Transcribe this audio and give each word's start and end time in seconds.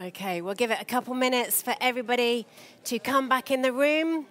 Okay, 0.00 0.42
we'll 0.42 0.54
give 0.54 0.70
it 0.70 0.80
a 0.80 0.84
couple 0.84 1.12
minutes 1.12 1.60
for 1.60 1.74
everybody 1.80 2.46
to 2.84 3.00
come 3.00 3.28
back 3.28 3.50
in 3.50 3.62
the 3.62 3.72
room 3.72 4.26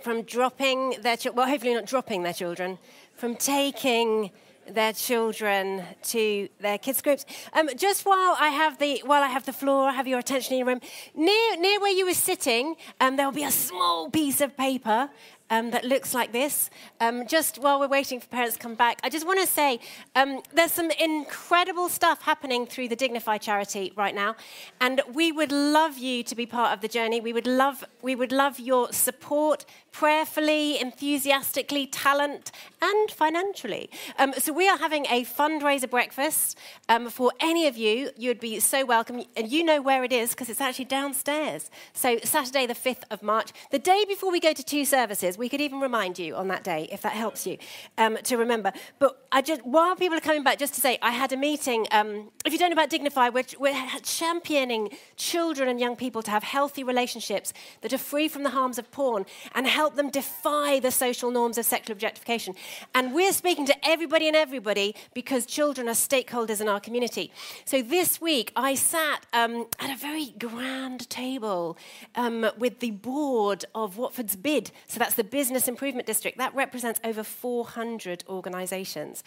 from 0.00 0.22
dropping 0.22 1.02
their 1.02 1.18
children, 1.18 1.36
well, 1.36 1.46
hopefully 1.46 1.74
not 1.74 1.84
dropping 1.84 2.22
their 2.22 2.32
children, 2.32 2.78
from 3.14 3.36
taking 3.36 4.30
their 4.66 4.94
children 4.94 5.82
to 6.04 6.48
their 6.60 6.78
kids 6.78 7.02
groups. 7.02 7.26
Um, 7.52 7.68
just 7.76 8.06
while 8.06 8.34
I 8.40 8.48
have 8.48 8.78
the 8.78 9.02
while 9.04 9.22
I 9.22 9.28
have 9.28 9.44
the 9.44 9.52
floor, 9.52 9.90
I 9.90 9.92
have 9.92 10.08
your 10.08 10.18
attention 10.18 10.54
in 10.54 10.60
your 10.60 10.68
room. 10.68 10.80
Near 11.14 11.56
near 11.58 11.78
where 11.78 11.92
you 11.92 12.06
were 12.06 12.14
sitting, 12.14 12.74
um, 13.02 13.16
there 13.16 13.26
will 13.26 13.34
be 13.34 13.44
a 13.44 13.50
small 13.50 14.08
piece 14.08 14.40
of 14.40 14.56
paper 14.56 15.10
um, 15.50 15.70
that 15.72 15.84
looks 15.84 16.14
like 16.14 16.32
this. 16.32 16.70
Um, 17.00 17.26
just 17.26 17.58
while 17.58 17.78
we're 17.78 17.88
waiting 17.88 18.20
for 18.20 18.28
parents 18.28 18.56
to 18.56 18.62
come 18.62 18.74
back, 18.74 19.00
I 19.02 19.10
just 19.10 19.26
want 19.26 19.40
to 19.40 19.46
say 19.46 19.80
um, 20.14 20.40
there's 20.54 20.72
some 20.72 20.90
incredible 20.92 21.88
stuff 21.88 22.22
happening 22.22 22.66
through 22.66 22.88
the 22.88 22.96
Dignify 22.96 23.38
charity 23.38 23.92
right 23.96 24.14
now, 24.14 24.36
and 24.80 25.02
we 25.12 25.32
would 25.32 25.52
love 25.52 25.98
you 25.98 26.22
to 26.22 26.34
be 26.34 26.46
part 26.46 26.72
of 26.72 26.80
the 26.80 26.88
journey. 26.88 27.20
We 27.20 27.32
would 27.32 27.46
love 27.46 27.84
we 28.02 28.14
would 28.14 28.32
love 28.32 28.58
your 28.58 28.92
support, 28.92 29.66
prayerfully, 29.92 30.80
enthusiastically, 30.80 31.86
talent, 31.86 32.52
and 32.80 33.10
financially. 33.10 33.90
Um, 34.18 34.32
so 34.38 34.52
we 34.52 34.68
are 34.68 34.78
having 34.78 35.06
a 35.06 35.24
fundraiser 35.24 35.90
breakfast 35.90 36.56
um, 36.88 37.10
for 37.10 37.32
any 37.40 37.66
of 37.66 37.76
you. 37.76 38.10
You'd 38.16 38.40
be 38.40 38.60
so 38.60 38.84
welcome, 38.84 39.24
and 39.36 39.50
you 39.50 39.64
know 39.64 39.82
where 39.82 40.04
it 40.04 40.12
is 40.12 40.30
because 40.30 40.48
it's 40.48 40.60
actually 40.60 40.86
downstairs. 40.86 41.70
So 41.92 42.18
Saturday, 42.22 42.66
the 42.66 42.74
5th 42.74 43.02
of 43.10 43.22
March, 43.22 43.50
the 43.70 43.78
day 43.78 44.04
before 44.06 44.30
we 44.30 44.40
go 44.40 44.52
to 44.52 44.62
two 44.62 44.84
services. 44.84 45.36
We 45.40 45.48
could 45.48 45.62
even 45.62 45.80
remind 45.80 46.18
you 46.18 46.36
on 46.36 46.48
that 46.48 46.64
day 46.64 46.86
if 46.92 47.00
that 47.00 47.14
helps 47.14 47.46
you 47.46 47.56
um, 47.96 48.18
to 48.24 48.36
remember. 48.36 48.74
But 48.98 49.26
I 49.32 49.40
just 49.40 49.64
while 49.64 49.96
people 49.96 50.18
are 50.18 50.20
coming 50.20 50.42
back, 50.42 50.58
just 50.58 50.74
to 50.74 50.82
say, 50.82 50.98
I 51.00 51.12
had 51.12 51.32
a 51.32 51.36
meeting. 51.36 51.86
Um, 51.92 52.30
if 52.44 52.52
you 52.52 52.58
don't 52.58 52.68
know 52.68 52.74
about 52.74 52.90
Dignify, 52.90 53.30
we're, 53.30 53.44
we're 53.58 53.74
championing 54.02 54.90
children 55.16 55.66
and 55.70 55.80
young 55.80 55.96
people 55.96 56.20
to 56.24 56.30
have 56.30 56.42
healthy 56.42 56.84
relationships 56.84 57.54
that 57.80 57.90
are 57.94 57.98
free 57.98 58.28
from 58.28 58.42
the 58.42 58.50
harms 58.50 58.78
of 58.78 58.90
porn 58.90 59.24
and 59.54 59.66
help 59.66 59.96
them 59.96 60.10
defy 60.10 60.78
the 60.78 60.90
social 60.90 61.30
norms 61.30 61.56
of 61.56 61.64
sexual 61.64 61.94
objectification. 61.94 62.54
And 62.94 63.14
we're 63.14 63.32
speaking 63.32 63.64
to 63.64 63.88
everybody 63.88 64.26
and 64.26 64.36
everybody 64.36 64.94
because 65.14 65.46
children 65.46 65.88
are 65.88 65.94
stakeholders 65.94 66.60
in 66.60 66.68
our 66.68 66.80
community. 66.80 67.32
So 67.64 67.80
this 67.80 68.20
week, 68.20 68.52
I 68.56 68.74
sat 68.74 69.24
um, 69.32 69.68
at 69.78 69.90
a 69.90 69.96
very 69.96 70.34
grand 70.38 71.08
table 71.08 71.78
um, 72.14 72.50
with 72.58 72.80
the 72.80 72.90
board 72.90 73.64
of 73.74 73.96
Watford's 73.96 74.36
BID. 74.36 74.70
So 74.86 74.98
that's 74.98 75.14
the 75.14 75.29
Business 75.30 75.68
Improvement 75.68 76.06
District. 76.06 76.38
That 76.38 76.54
represents 76.54 77.00
over 77.04 77.22
400 77.22 78.24
organisations. 78.28 79.22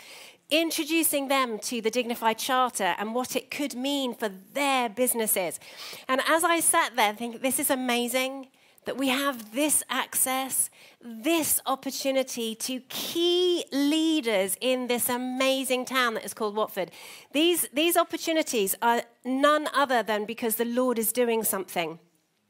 Introducing 0.49 1.27
them 1.27 1.59
to 1.59 1.81
the 1.81 1.89
Dignify 1.89 2.33
Charter 2.33 2.95
and 2.97 3.15
what 3.15 3.35
it 3.35 3.49
could 3.49 3.75
mean 3.75 4.13
for 4.13 4.29
their 4.53 4.89
businesses. 4.89 5.59
And 6.07 6.21
as 6.27 6.43
I 6.43 6.59
sat 6.59 6.95
there, 6.95 7.13
thinking, 7.13 7.41
this 7.41 7.59
is 7.59 7.69
amazing 7.69 8.47
that 8.85 8.97
we 8.97 9.09
have 9.09 9.53
this 9.53 9.83
access, 9.89 10.69
this 11.01 11.59
opportunity 11.65 12.55
to 12.55 12.79
key 12.89 13.65
leaders 13.71 14.57
in 14.59 14.87
this 14.87 15.09
amazing 15.09 15.85
town 15.85 16.15
that 16.15 16.25
is 16.25 16.33
called 16.33 16.55
Watford. 16.55 16.91
These, 17.31 17.67
these 17.73 17.97
opportunities 17.97 18.75
are 18.81 19.03
none 19.23 19.67
other 19.73 20.03
than 20.03 20.25
because 20.25 20.55
the 20.55 20.65
Lord 20.65 20.99
is 20.99 21.13
doing 21.13 21.43
something. 21.43 21.99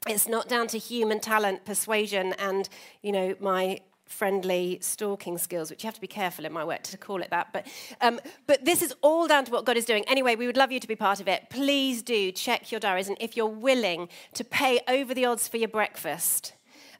It's 0.06 0.28
not 0.28 0.48
down 0.48 0.66
to 0.68 0.78
human 0.78 1.18
talent, 1.18 1.64
persuasion, 1.64 2.34
and 2.38 2.68
you 3.02 3.10
know 3.10 3.34
my 3.40 3.80
friendly 4.06 4.78
stalking 4.82 5.38
skills, 5.38 5.70
which 5.70 5.82
you 5.82 5.88
have 5.88 5.94
to 5.94 6.00
be 6.00 6.06
careful 6.06 6.44
in 6.44 6.52
my 6.52 6.62
work 6.62 6.82
to 6.82 6.98
call 6.98 7.22
it 7.22 7.30
that. 7.30 7.48
But, 7.52 7.66
um, 8.00 8.20
but 8.46 8.64
this 8.64 8.82
is 8.82 8.94
all 9.00 9.26
down 9.26 9.46
to 9.46 9.52
what 9.52 9.64
God 9.64 9.76
is 9.76 9.86
doing. 9.86 10.04
Anyway, 10.06 10.36
we 10.36 10.46
would 10.46 10.58
love 10.58 10.70
you 10.70 10.78
to 10.78 10.86
be 10.86 10.94
part 10.94 11.20
of 11.20 11.26
it. 11.26 11.48
Please 11.48 12.02
do 12.02 12.30
check 12.30 12.70
your 12.70 12.80
diaries, 12.80 13.08
and 13.08 13.16
if 13.18 13.36
you're 13.36 13.46
willing 13.46 14.08
to 14.34 14.44
pay 14.44 14.80
over 14.88 15.14
the 15.14 15.24
odds 15.24 15.48
for 15.48 15.56
your 15.56 15.68
breakfast, 15.68 16.52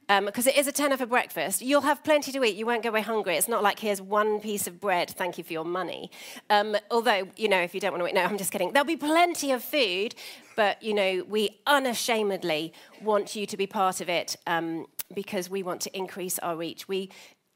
because 0.07 0.47
um, 0.47 0.53
it 0.53 0.57
is 0.57 0.67
a 0.67 0.73
tenner 0.73 0.97
for 0.97 1.07
breakfast. 1.07 1.63
You'll 1.63 1.81
have 1.83 2.05
plenty 2.05 2.31
to 2.33 2.45
eat. 2.45 2.57
You 2.57 2.67
won't 2.67 2.83
go 2.83 2.91
away 2.91 3.01
hungry. 3.01 3.37
It's 3.37 3.49
not 3.49 3.63
like 3.63 3.79
here's 3.79 4.03
one 4.03 4.41
piece 4.41 4.67
of 4.67 4.81
bread. 4.81 5.11
Thank 5.11 5.39
you 5.39 5.45
for 5.45 5.53
your 5.53 5.65
money. 5.65 6.11
Um, 6.51 6.77
although, 6.91 7.29
you 7.37 7.49
know, 7.49 7.61
if 7.61 7.75
you 7.75 7.81
don't 7.81 7.93
want 7.93 8.03
to 8.03 8.09
eat, 8.09 8.15
no, 8.15 8.23
I'm 8.23 8.37
just 8.37 8.53
kidding. 8.53 8.73
There'll 8.73 8.87
be 8.87 8.97
plenty 8.97 9.53
of 9.53 9.65
food, 9.65 10.15
but 10.57 10.83
you 10.83 10.93
know, 10.93 11.25
we 11.29 11.59
unashamedly 11.67 12.73
want 13.03 13.35
you 13.35 13.47
to 13.47 13.57
be 13.57 13.67
part 13.67 14.01
of 14.01 14.09
it 14.09 14.37
um, 14.47 14.87
because 15.15 15.49
we 15.49 15.63
want 15.63 15.81
to 15.83 15.97
increase 15.97 16.39
our 16.41 16.57
reach. 16.57 16.87
We 16.87 17.11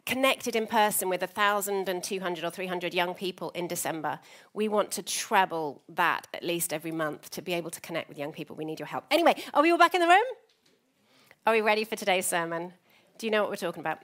connected 0.07 0.57
in 0.57 0.67
person 0.67 1.11
with 1.11 1.21
1,200 1.21 2.45
or 2.45 2.51
300 2.51 2.95
young 2.95 3.13
people 3.13 3.51
in 3.51 3.69
December. 3.69 4.19
We 4.55 4.67
want 4.67 4.91
to 4.93 5.03
treble 5.03 5.83
that 5.91 6.27
at 6.33 6.43
least 6.43 6.73
every 6.73 6.93
month 6.93 7.29
to 7.33 7.43
be 7.43 7.53
able 7.53 7.71
to 7.71 7.81
connect 7.83 8.09
with 8.09 8.17
young 8.17 8.33
people. 8.33 8.57
We 8.57 8.65
need 8.65 8.81
your 8.81 8.87
help. 8.87 9.05
Anyway, 9.11 9.43
are 9.53 9.61
we 9.63 9.71
all 9.71 9.77
back 9.77 9.95
in 9.95 10.01
the 10.01 10.09
room? 10.09 10.25
Are 11.47 11.53
we 11.55 11.61
ready 11.63 11.85
for 11.85 11.97
today's 11.97 12.27
sermon? 12.27 12.75
Do 13.17 13.27
you 13.27 13.31
know 13.31 13.41
what 13.43 13.51
we're 13.51 13.57
talking 13.57 13.81
about? 13.81 14.01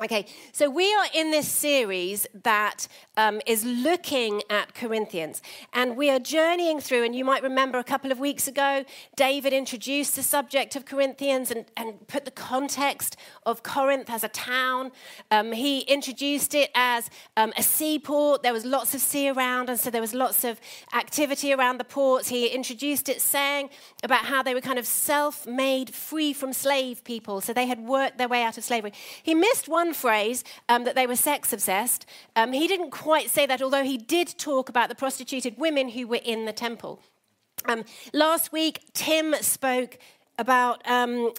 Okay, 0.00 0.24
so 0.52 0.70
we 0.70 0.90
are 0.94 1.04
in 1.12 1.30
this 1.32 1.46
series 1.46 2.26
that 2.44 2.88
um, 3.18 3.42
is 3.46 3.62
looking 3.62 4.42
at 4.48 4.74
Corinthians, 4.74 5.42
and 5.74 5.98
we 5.98 6.08
are 6.08 6.18
journeying 6.18 6.80
through. 6.80 7.04
And 7.04 7.14
you 7.14 7.26
might 7.26 7.42
remember 7.42 7.78
a 7.78 7.84
couple 7.84 8.10
of 8.10 8.18
weeks 8.18 8.48
ago, 8.48 8.86
David 9.16 9.52
introduced 9.52 10.16
the 10.16 10.22
subject 10.22 10.76
of 10.76 10.86
Corinthians 10.86 11.50
and, 11.50 11.66
and 11.76 12.08
put 12.08 12.24
the 12.24 12.30
context 12.30 13.18
of 13.44 13.62
Corinth 13.62 14.08
as 14.08 14.24
a 14.24 14.28
town. 14.28 14.92
Um, 15.30 15.52
he 15.52 15.80
introduced 15.80 16.54
it 16.54 16.70
as 16.74 17.10
um, 17.36 17.52
a 17.58 17.62
seaport. 17.62 18.42
There 18.42 18.54
was 18.54 18.64
lots 18.64 18.94
of 18.94 19.02
sea 19.02 19.28
around, 19.28 19.68
and 19.68 19.78
so 19.78 19.90
there 19.90 20.00
was 20.00 20.14
lots 20.14 20.42
of 20.42 20.58
activity 20.94 21.52
around 21.52 21.76
the 21.76 21.84
ports. 21.84 22.28
He 22.28 22.46
introduced 22.46 23.10
it 23.10 23.20
saying 23.20 23.68
about 24.02 24.24
how 24.24 24.42
they 24.42 24.54
were 24.54 24.62
kind 24.62 24.78
of 24.78 24.86
self 24.86 25.46
made, 25.46 25.94
free 25.94 26.32
from 26.32 26.54
slave 26.54 27.04
people. 27.04 27.42
So 27.42 27.52
they 27.52 27.66
had 27.66 27.80
worked 27.80 28.16
their 28.16 28.28
way 28.28 28.42
out 28.42 28.56
of 28.56 28.64
slavery. 28.64 28.94
He 29.22 29.34
missed 29.34 29.68
one 29.68 29.81
one 29.82 29.92
phrase 29.92 30.44
um, 30.68 30.84
that 30.84 30.94
they 30.94 31.08
were 31.08 31.16
sex 31.16 31.52
obsessed. 31.52 32.06
Um, 32.36 32.52
he 32.52 32.68
didn't 32.68 32.90
quite 32.90 33.28
say 33.30 33.46
that, 33.46 33.60
although 33.60 33.82
he 33.82 33.98
did 33.98 34.28
talk 34.38 34.68
about 34.68 34.88
the 34.88 34.94
prostituted 34.94 35.54
women 35.58 35.88
who 35.88 36.06
were 36.06 36.24
in 36.24 36.44
the 36.44 36.52
temple. 36.52 37.00
Um, 37.64 37.84
last 38.12 38.52
week, 38.52 38.76
Tim 38.92 39.34
spoke 39.40 39.98
about 40.38 40.88
um, 40.88 41.32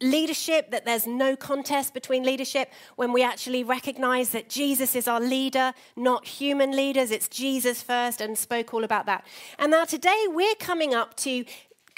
leadership, 0.00 0.70
that 0.70 0.84
there's 0.84 1.08
no 1.08 1.34
contest 1.34 1.92
between 1.92 2.22
leadership 2.22 2.70
when 2.94 3.12
we 3.12 3.22
actually 3.24 3.64
recognize 3.64 4.30
that 4.30 4.48
Jesus 4.48 4.94
is 4.94 5.08
our 5.08 5.20
leader, 5.20 5.72
not 5.96 6.24
human 6.24 6.70
leaders. 6.70 7.10
It's 7.10 7.28
Jesus 7.28 7.82
first, 7.82 8.20
and 8.20 8.38
spoke 8.38 8.72
all 8.72 8.84
about 8.84 9.06
that. 9.06 9.26
And 9.58 9.72
now 9.72 9.84
today 9.84 10.22
we're 10.28 10.60
coming 10.60 10.94
up 10.94 11.16
to 11.26 11.44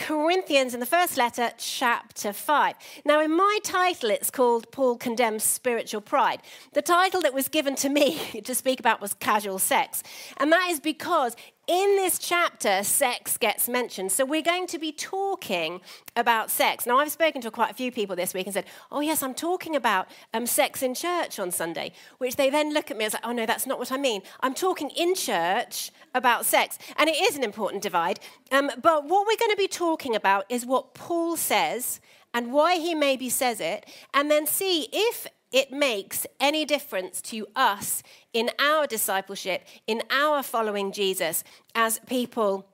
Corinthians 0.00 0.72
in 0.72 0.80
the 0.80 0.86
first 0.86 1.18
letter, 1.18 1.50
chapter 1.58 2.32
5. 2.32 2.74
Now, 3.04 3.20
in 3.20 3.36
my 3.36 3.58
title, 3.62 4.08
it's 4.08 4.30
called 4.30 4.72
Paul 4.72 4.96
Condemns 4.96 5.44
Spiritual 5.44 6.00
Pride. 6.00 6.40
The 6.72 6.80
title 6.80 7.20
that 7.20 7.34
was 7.34 7.48
given 7.48 7.74
to 7.76 7.90
me 7.90 8.40
to 8.44 8.54
speak 8.54 8.80
about 8.80 9.02
was 9.02 9.12
casual 9.12 9.58
sex. 9.58 10.02
And 10.38 10.50
that 10.52 10.68
is 10.70 10.80
because 10.80 11.36
in 11.66 11.96
this 11.96 12.18
chapter, 12.18 12.82
sex 12.82 13.36
gets 13.36 13.68
mentioned. 13.68 14.12
So 14.12 14.24
we're 14.24 14.42
going 14.42 14.66
to 14.68 14.78
be 14.78 14.92
talking 14.92 15.80
about 16.16 16.50
sex. 16.50 16.86
Now, 16.86 16.98
I've 16.98 17.12
spoken 17.12 17.40
to 17.42 17.50
quite 17.50 17.70
a 17.70 17.74
few 17.74 17.92
people 17.92 18.16
this 18.16 18.34
week 18.34 18.46
and 18.46 18.54
said, 18.54 18.64
Oh, 18.90 19.00
yes, 19.00 19.22
I'm 19.22 19.34
talking 19.34 19.76
about 19.76 20.08
um, 20.34 20.46
sex 20.46 20.82
in 20.82 20.94
church 20.94 21.38
on 21.38 21.50
Sunday, 21.50 21.92
which 22.18 22.36
they 22.36 22.50
then 22.50 22.74
look 22.74 22.90
at 22.90 22.96
me 22.96 23.04
as 23.04 23.14
like, 23.14 23.26
Oh, 23.26 23.32
no, 23.32 23.46
that's 23.46 23.66
not 23.66 23.78
what 23.78 23.92
I 23.92 23.96
mean. 23.96 24.22
I'm 24.40 24.54
talking 24.54 24.90
in 24.90 25.14
church 25.14 25.92
about 26.14 26.44
sex. 26.44 26.78
And 26.96 27.08
it 27.08 27.16
is 27.16 27.36
an 27.36 27.44
important 27.44 27.82
divide. 27.82 28.20
Um, 28.50 28.70
but 28.82 29.04
what 29.04 29.26
we're 29.26 29.36
going 29.36 29.52
to 29.52 29.56
be 29.56 29.68
talking 29.68 30.16
about 30.16 30.46
is 30.48 30.66
what 30.66 30.94
Paul 30.94 31.36
says 31.36 32.00
and 32.32 32.52
why 32.52 32.76
he 32.76 32.94
maybe 32.94 33.28
says 33.28 33.60
it, 33.60 33.86
and 34.14 34.30
then 34.30 34.46
see 34.46 34.88
if 34.92 35.26
it 35.52 35.72
makes 35.72 36.26
any 36.38 36.64
difference 36.64 37.20
to 37.22 37.46
us 37.56 38.02
in 38.32 38.50
our 38.58 38.86
discipleship, 38.86 39.66
in 39.86 40.02
our 40.10 40.42
following 40.42 40.92
Jesus 40.92 41.42
as 41.74 41.98
people 42.00 42.66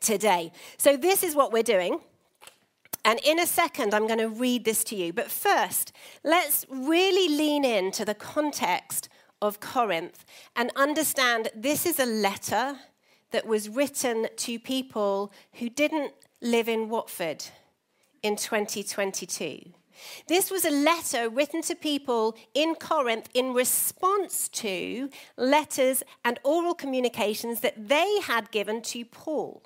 today. 0.00 0.52
So, 0.76 0.96
this 0.96 1.22
is 1.22 1.34
what 1.34 1.52
we're 1.52 1.62
doing. 1.62 2.00
And 3.04 3.20
in 3.24 3.38
a 3.38 3.46
second, 3.46 3.94
I'm 3.94 4.08
going 4.08 4.18
to 4.18 4.28
read 4.28 4.64
this 4.64 4.82
to 4.84 4.96
you. 4.96 5.12
But 5.12 5.30
first, 5.30 5.92
let's 6.24 6.66
really 6.68 7.28
lean 7.36 7.64
into 7.64 8.04
the 8.04 8.14
context 8.14 9.08
of 9.40 9.60
Corinth 9.60 10.24
and 10.56 10.72
understand 10.74 11.50
this 11.54 11.86
is 11.86 12.00
a 12.00 12.06
letter 12.06 12.76
that 13.30 13.46
was 13.46 13.68
written 13.68 14.26
to 14.36 14.58
people 14.58 15.32
who 15.54 15.68
didn't 15.68 16.14
live 16.40 16.68
in 16.68 16.88
Watford 16.88 17.44
in 18.22 18.34
2022. 18.34 19.72
This 20.26 20.50
was 20.50 20.64
a 20.64 20.70
letter 20.70 21.28
written 21.28 21.62
to 21.62 21.74
people 21.74 22.36
in 22.54 22.74
Corinth 22.74 23.28
in 23.34 23.54
response 23.54 24.48
to 24.48 25.10
letters 25.36 26.02
and 26.24 26.38
oral 26.42 26.74
communications 26.74 27.60
that 27.60 27.88
they 27.88 28.20
had 28.22 28.50
given 28.50 28.82
to 28.82 29.04
Paul. 29.04 29.62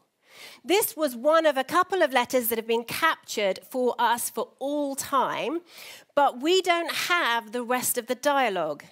This 0.65 0.97
was 0.97 1.17
one 1.17 1.47
of 1.47 1.57
a 1.57 1.65
couple 1.65 2.03
of 2.03 2.13
letters 2.13 2.49
that 2.49 2.59
have 2.59 2.67
been 2.67 2.85
captured 2.85 3.61
for 3.69 3.95
us 3.99 4.31
for 4.31 4.49
all 4.59 4.95
time, 4.97 5.61
but 6.15 6.41
we 6.41 6.63
don't 6.63 6.93
have 6.93 7.53
the 7.53 7.63
rest 7.63 7.99
of 7.99 8.07
the 8.07 8.15
dialogue. 8.15 8.85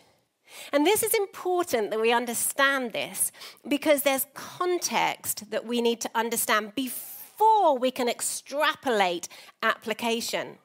And 0.73 0.87
this 0.87 1.03
is 1.03 1.15
important 1.15 1.91
that 1.91 2.01
we 2.01 2.13
understand 2.13 2.93
this 2.93 3.33
because 3.67 4.03
there's 4.03 4.27
context 4.35 5.51
that 5.51 5.67
we 5.67 5.81
need 5.83 6.01
to 6.01 6.11
understand 6.15 6.75
before 6.75 7.79
we 7.79 7.91
can 7.91 8.09
extrapolate 8.09 9.29
application. 9.63 10.59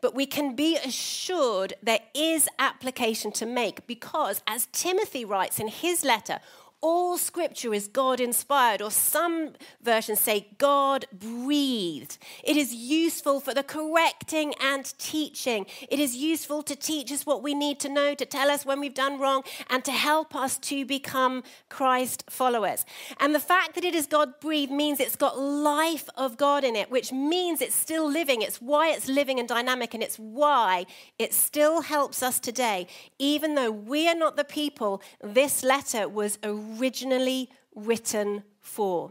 But 0.00 0.14
we 0.14 0.26
can 0.26 0.54
be 0.54 0.76
assured 0.76 1.74
there 1.82 2.00
is 2.14 2.48
application 2.58 3.32
to 3.32 3.46
make 3.46 3.86
because, 3.86 4.42
as 4.46 4.68
Timothy 4.72 5.24
writes 5.24 5.58
in 5.58 5.68
his 5.68 6.04
letter, 6.04 6.40
all 6.84 7.16
scripture 7.16 7.72
is 7.72 7.88
God 7.88 8.20
inspired, 8.20 8.82
or 8.82 8.90
some 8.90 9.54
versions 9.82 10.20
say 10.20 10.48
God 10.58 11.06
breathed. 11.10 12.18
It 12.42 12.58
is 12.58 12.74
useful 12.74 13.40
for 13.40 13.54
the 13.54 13.62
correcting 13.62 14.52
and 14.60 14.84
teaching. 14.98 15.64
It 15.88 15.98
is 15.98 16.14
useful 16.14 16.62
to 16.64 16.76
teach 16.76 17.10
us 17.10 17.24
what 17.24 17.42
we 17.42 17.54
need 17.54 17.80
to 17.80 17.88
know, 17.88 18.14
to 18.14 18.26
tell 18.26 18.50
us 18.50 18.66
when 18.66 18.80
we've 18.80 18.92
done 18.92 19.18
wrong, 19.18 19.44
and 19.70 19.82
to 19.86 19.92
help 19.92 20.36
us 20.36 20.58
to 20.58 20.84
become 20.84 21.42
Christ 21.70 22.24
followers. 22.28 22.84
And 23.18 23.34
the 23.34 23.40
fact 23.40 23.76
that 23.76 23.84
it 23.84 23.94
is 23.94 24.06
God 24.06 24.38
breathed 24.38 24.70
means 24.70 25.00
it's 25.00 25.16
got 25.16 25.38
life 25.38 26.10
of 26.18 26.36
God 26.36 26.64
in 26.64 26.76
it, 26.76 26.90
which 26.90 27.10
means 27.12 27.62
it's 27.62 27.74
still 27.74 28.06
living. 28.06 28.42
It's 28.42 28.60
why 28.60 28.90
it's 28.90 29.08
living 29.08 29.38
and 29.40 29.48
dynamic, 29.48 29.94
and 29.94 30.02
it's 30.02 30.18
why 30.18 30.84
it 31.18 31.32
still 31.32 31.80
helps 31.80 32.22
us 32.22 32.38
today, 32.38 32.86
even 33.18 33.54
though 33.54 33.70
we 33.70 34.06
are 34.06 34.14
not 34.14 34.36
the 34.36 34.44
people 34.44 35.00
this 35.22 35.64
letter 35.64 36.06
was 36.06 36.38
originally 36.44 36.73
originally 36.78 37.50
written 37.74 38.44
for. 38.60 39.10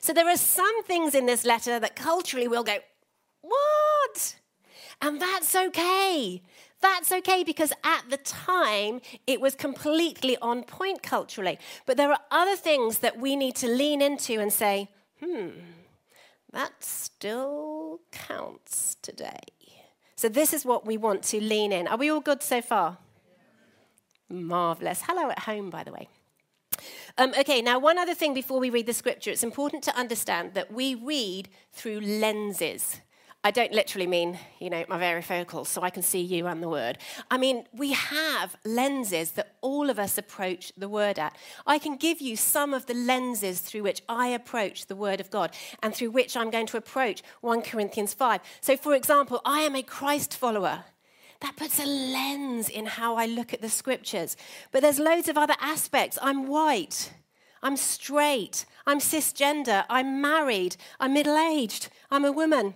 So 0.00 0.12
there 0.12 0.28
are 0.28 0.36
some 0.36 0.82
things 0.84 1.14
in 1.14 1.26
this 1.26 1.44
letter 1.44 1.78
that 1.78 1.96
culturally 1.96 2.48
we'll 2.48 2.64
go, 2.64 2.78
what? 3.40 4.36
And 5.00 5.20
that's 5.20 5.54
okay. 5.54 6.42
That's 6.80 7.12
okay 7.12 7.44
because 7.44 7.72
at 7.82 8.04
the 8.10 8.16
time 8.18 9.00
it 9.26 9.40
was 9.40 9.54
completely 9.54 10.36
on 10.38 10.64
point 10.64 11.02
culturally. 11.02 11.58
But 11.86 11.96
there 11.96 12.10
are 12.10 12.20
other 12.30 12.56
things 12.56 12.98
that 12.98 13.18
we 13.18 13.36
need 13.36 13.56
to 13.56 13.68
lean 13.68 14.02
into 14.02 14.40
and 14.40 14.52
say, 14.52 14.88
hmm, 15.20 15.48
that 16.52 16.72
still 16.84 18.00
counts 18.12 18.96
today. 19.02 19.40
So 20.16 20.28
this 20.28 20.54
is 20.54 20.64
what 20.64 20.86
we 20.86 20.96
want 20.96 21.22
to 21.24 21.40
lean 21.40 21.72
in. 21.72 21.88
Are 21.88 21.96
we 21.96 22.10
all 22.10 22.20
good 22.20 22.42
so 22.42 22.62
far? 22.62 22.98
Marvelous. 24.28 25.02
Hello 25.02 25.30
at 25.30 25.40
home, 25.40 25.70
by 25.70 25.84
the 25.84 25.92
way. 25.92 26.08
Um, 27.18 27.32
okay, 27.38 27.62
now, 27.62 27.78
one 27.78 27.98
other 27.98 28.14
thing 28.14 28.34
before 28.34 28.60
we 28.60 28.70
read 28.70 28.86
the 28.86 28.92
scripture, 28.92 29.30
it's 29.30 29.42
important 29.42 29.82
to 29.84 29.96
understand 29.96 30.54
that 30.54 30.72
we 30.72 30.94
read 30.94 31.48
through 31.72 32.00
lenses. 32.00 33.00
I 33.46 33.50
don't 33.50 33.72
literally 33.72 34.06
mean, 34.06 34.38
you 34.58 34.70
know, 34.70 34.86
my 34.88 34.98
varifocals 34.98 35.66
so 35.66 35.82
I 35.82 35.90
can 35.90 36.02
see 36.02 36.22
you 36.22 36.46
and 36.46 36.62
the 36.62 36.68
word. 36.68 36.96
I 37.30 37.36
mean, 37.36 37.66
we 37.74 37.92
have 37.92 38.56
lenses 38.64 39.32
that 39.32 39.56
all 39.60 39.90
of 39.90 39.98
us 39.98 40.16
approach 40.16 40.72
the 40.78 40.88
word 40.88 41.18
at. 41.18 41.36
I 41.66 41.78
can 41.78 41.96
give 41.96 42.22
you 42.22 42.36
some 42.36 42.72
of 42.72 42.86
the 42.86 42.94
lenses 42.94 43.60
through 43.60 43.82
which 43.82 44.00
I 44.08 44.28
approach 44.28 44.86
the 44.86 44.96
word 44.96 45.20
of 45.20 45.30
God 45.30 45.54
and 45.82 45.94
through 45.94 46.12
which 46.12 46.38
I'm 46.38 46.50
going 46.50 46.66
to 46.68 46.78
approach 46.78 47.22
1 47.42 47.60
Corinthians 47.60 48.14
5. 48.14 48.40
So, 48.62 48.78
for 48.78 48.94
example, 48.94 49.42
I 49.44 49.60
am 49.60 49.76
a 49.76 49.82
Christ 49.82 50.34
follower 50.34 50.84
that 51.40 51.56
puts 51.56 51.78
a 51.78 51.86
lens 51.86 52.68
in 52.68 52.86
how 52.86 53.16
I 53.16 53.26
look 53.26 53.52
at 53.52 53.60
the 53.60 53.68
scriptures. 53.68 54.36
But 54.72 54.82
there's 54.82 54.98
loads 54.98 55.28
of 55.28 55.36
other 55.36 55.56
aspects. 55.60 56.18
I'm 56.22 56.46
white. 56.46 57.12
I'm 57.62 57.76
straight. 57.76 58.66
I'm 58.86 58.98
cisgender. 58.98 59.84
I'm 59.88 60.20
married. 60.20 60.76
I'm 61.00 61.14
middle 61.14 61.36
aged. 61.36 61.88
I'm 62.10 62.24
a 62.24 62.32
woman. 62.32 62.74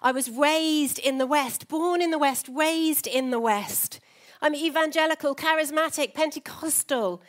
I 0.00 0.12
was 0.12 0.30
raised 0.30 0.98
in 0.98 1.18
the 1.18 1.26
West, 1.26 1.68
born 1.68 2.00
in 2.00 2.10
the 2.10 2.18
West, 2.18 2.48
raised 2.50 3.06
in 3.06 3.30
the 3.30 3.40
West. 3.40 4.00
I'm 4.40 4.54
evangelical, 4.54 5.34
charismatic, 5.34 6.14
Pentecostal. 6.14 7.22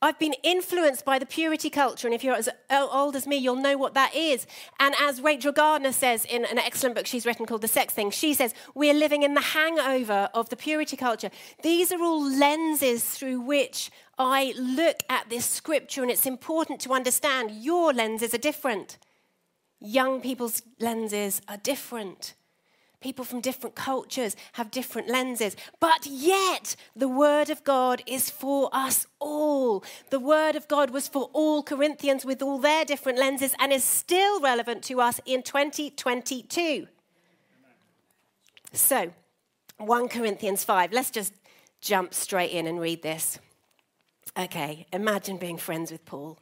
I've 0.00 0.18
been 0.20 0.34
influenced 0.44 1.04
by 1.04 1.18
the 1.18 1.26
purity 1.26 1.70
culture, 1.70 2.06
and 2.06 2.14
if 2.14 2.22
you're 2.22 2.36
as 2.36 2.48
old 2.70 3.16
as 3.16 3.26
me, 3.26 3.36
you'll 3.36 3.56
know 3.56 3.76
what 3.76 3.94
that 3.94 4.14
is. 4.14 4.46
And 4.78 4.94
as 5.00 5.20
Rachel 5.20 5.50
Gardner 5.50 5.90
says 5.90 6.24
in 6.24 6.44
an 6.44 6.56
excellent 6.56 6.94
book 6.94 7.06
she's 7.06 7.26
written 7.26 7.46
called 7.46 7.62
The 7.62 7.68
Sex 7.68 7.94
Thing, 7.94 8.12
she 8.12 8.32
says, 8.32 8.54
We're 8.76 8.94
living 8.94 9.24
in 9.24 9.34
the 9.34 9.40
hangover 9.40 10.28
of 10.34 10.50
the 10.50 10.56
purity 10.56 10.96
culture. 10.96 11.30
These 11.64 11.90
are 11.90 12.00
all 12.00 12.22
lenses 12.22 13.02
through 13.02 13.40
which 13.40 13.90
I 14.16 14.54
look 14.56 15.02
at 15.10 15.28
this 15.30 15.46
scripture, 15.46 16.02
and 16.02 16.12
it's 16.12 16.26
important 16.26 16.80
to 16.82 16.92
understand 16.92 17.50
your 17.50 17.92
lenses 17.92 18.32
are 18.32 18.38
different. 18.38 18.98
Young 19.80 20.20
people's 20.20 20.62
lenses 20.78 21.42
are 21.48 21.56
different. 21.56 22.34
People 23.00 23.24
from 23.24 23.40
different 23.40 23.76
cultures 23.76 24.34
have 24.54 24.72
different 24.72 25.08
lenses, 25.08 25.54
but 25.78 26.04
yet 26.04 26.74
the 26.96 27.06
Word 27.08 27.48
of 27.48 27.62
God 27.62 28.02
is 28.06 28.28
for 28.28 28.68
us 28.72 29.06
all. 29.20 29.84
The 30.10 30.18
Word 30.18 30.56
of 30.56 30.66
God 30.66 30.90
was 30.90 31.06
for 31.06 31.30
all 31.32 31.62
Corinthians 31.62 32.24
with 32.24 32.42
all 32.42 32.58
their 32.58 32.84
different 32.84 33.16
lenses 33.16 33.54
and 33.60 33.72
is 33.72 33.84
still 33.84 34.40
relevant 34.40 34.82
to 34.84 35.00
us 35.00 35.20
in 35.24 35.44
2022. 35.44 36.88
So, 38.72 39.12
1 39.78 40.08
Corinthians 40.08 40.64
5, 40.64 40.92
let's 40.92 41.12
just 41.12 41.34
jump 41.80 42.12
straight 42.12 42.50
in 42.50 42.66
and 42.66 42.80
read 42.80 43.02
this. 43.02 43.38
Okay, 44.36 44.86
imagine 44.92 45.36
being 45.36 45.56
friends 45.56 45.92
with 45.92 46.04
Paul. 46.04 46.36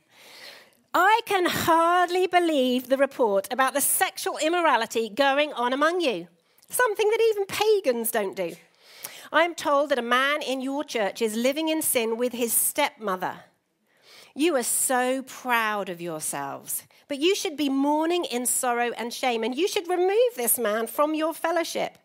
I 0.94 1.20
can 1.26 1.44
hardly 1.44 2.26
believe 2.26 2.88
the 2.88 2.96
report 2.96 3.46
about 3.52 3.74
the 3.74 3.82
sexual 3.82 4.38
immorality 4.38 5.10
going 5.10 5.52
on 5.52 5.74
among 5.74 6.00
you 6.00 6.28
something 6.68 7.08
that 7.10 7.22
even 7.30 7.46
pagans 7.46 8.10
don't 8.10 8.36
do. 8.36 8.54
I 9.32 9.42
am 9.42 9.54
told 9.54 9.90
that 9.90 9.98
a 9.98 10.02
man 10.02 10.42
in 10.42 10.60
your 10.60 10.84
church 10.84 11.20
is 11.20 11.34
living 11.34 11.68
in 11.68 11.82
sin 11.82 12.16
with 12.16 12.32
his 12.32 12.52
stepmother. 12.52 13.40
You 14.34 14.54
are 14.56 14.62
so 14.62 15.22
proud 15.22 15.88
of 15.88 16.00
yourselves, 16.00 16.82
but 17.08 17.18
you 17.18 17.34
should 17.34 17.56
be 17.56 17.68
mourning 17.68 18.24
in 18.24 18.46
sorrow 18.46 18.92
and 18.96 19.12
shame, 19.12 19.42
and 19.42 19.56
you 19.56 19.66
should 19.66 19.88
remove 19.88 20.34
this 20.36 20.58
man 20.58 20.86
from 20.86 21.14
your 21.14 21.32
fellowship. 21.32 21.98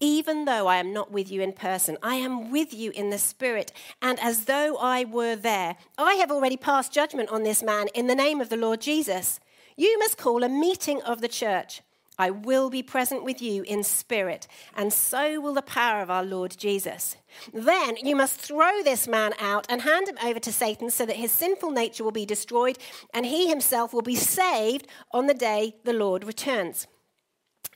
Even 0.00 0.44
though 0.44 0.68
I 0.68 0.76
am 0.76 0.92
not 0.92 1.10
with 1.10 1.30
you 1.30 1.40
in 1.40 1.52
person, 1.52 1.96
I 2.02 2.16
am 2.16 2.52
with 2.52 2.72
you 2.72 2.92
in 2.92 3.10
the 3.10 3.18
spirit, 3.18 3.72
and 4.00 4.20
as 4.20 4.44
though 4.44 4.76
I 4.76 5.04
were 5.04 5.34
there. 5.34 5.76
I 5.96 6.14
have 6.14 6.30
already 6.30 6.56
passed 6.56 6.92
judgment 6.92 7.30
on 7.30 7.42
this 7.42 7.62
man 7.62 7.88
in 7.94 8.06
the 8.06 8.14
name 8.14 8.40
of 8.40 8.48
the 8.48 8.56
Lord 8.56 8.80
Jesus. 8.80 9.40
You 9.76 9.98
must 9.98 10.18
call 10.18 10.44
a 10.44 10.48
meeting 10.48 11.02
of 11.02 11.20
the 11.20 11.28
church 11.28 11.82
I 12.18 12.30
will 12.30 12.68
be 12.68 12.82
present 12.82 13.24
with 13.24 13.40
you 13.40 13.62
in 13.62 13.84
spirit, 13.84 14.48
and 14.76 14.92
so 14.92 15.40
will 15.40 15.54
the 15.54 15.62
power 15.62 16.02
of 16.02 16.10
our 16.10 16.24
Lord 16.24 16.56
Jesus. 16.58 17.16
Then 17.52 17.96
you 18.02 18.16
must 18.16 18.40
throw 18.40 18.82
this 18.82 19.06
man 19.06 19.34
out 19.38 19.66
and 19.68 19.82
hand 19.82 20.08
him 20.08 20.18
over 20.24 20.40
to 20.40 20.52
Satan 20.52 20.90
so 20.90 21.06
that 21.06 21.16
his 21.16 21.30
sinful 21.30 21.70
nature 21.70 22.02
will 22.02 22.10
be 22.10 22.26
destroyed 22.26 22.78
and 23.14 23.24
he 23.24 23.48
himself 23.48 23.92
will 23.92 24.02
be 24.02 24.16
saved 24.16 24.88
on 25.12 25.26
the 25.26 25.34
day 25.34 25.76
the 25.84 25.92
Lord 25.92 26.24
returns. 26.24 26.86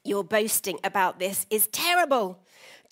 Your 0.04 0.24
boasting 0.24 0.80
about 0.82 1.20
this 1.20 1.46
is 1.48 1.68
terrible. 1.68 2.40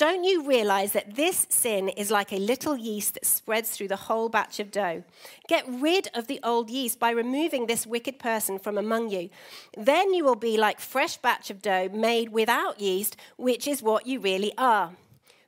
Don't 0.00 0.25
you 0.25 0.47
realize 0.47 0.92
that 0.92 1.14
this 1.14 1.47
sin 1.50 1.90
is 1.90 2.11
like 2.11 2.33
a 2.33 2.38
little 2.38 2.75
yeast 2.75 3.12
that 3.12 3.26
spreads 3.26 3.69
through 3.69 3.88
the 3.88 3.97
whole 3.97 4.30
batch 4.30 4.59
of 4.59 4.71
dough? 4.71 5.04
Get 5.47 5.66
rid 5.69 6.09
of 6.14 6.26
the 6.26 6.40
old 6.42 6.71
yeast 6.71 6.99
by 6.99 7.11
removing 7.11 7.66
this 7.66 7.87
wicked 7.87 8.19
person 8.19 8.59
from 8.59 8.78
among 8.78 9.11
you. 9.11 9.28
Then 9.76 10.14
you 10.14 10.25
will 10.25 10.37
be 10.37 10.57
like 10.57 10.80
fresh 10.80 11.19
batch 11.19 11.50
of 11.50 11.61
dough 11.61 11.90
made 11.92 12.30
without 12.30 12.80
yeast, 12.80 13.19
which 13.37 13.69
is 13.69 13.83
what 13.83 14.07
you 14.07 14.21
really 14.21 14.54
are. 14.57 14.92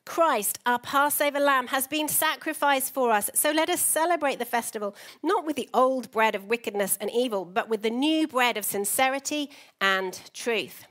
Christ, 0.04 0.58
our 0.66 0.78
Passover 0.78 1.40
lamb, 1.40 1.68
has 1.68 1.86
been 1.86 2.06
sacrificed 2.08 2.92
for 2.92 3.10
us. 3.10 3.30
So 3.32 3.52
let 3.52 3.70
us 3.70 3.80
celebrate 3.80 4.38
the 4.38 4.44
festival, 4.44 4.94
not 5.22 5.46
with 5.46 5.56
the 5.56 5.70
old 5.72 6.10
bread 6.10 6.34
of 6.34 6.44
wickedness 6.44 6.98
and 7.00 7.10
evil, 7.10 7.46
but 7.46 7.70
with 7.70 7.80
the 7.80 7.88
new 7.88 8.28
bread 8.28 8.58
of 8.58 8.66
sincerity 8.66 9.48
and 9.80 10.20
truth 10.34 10.84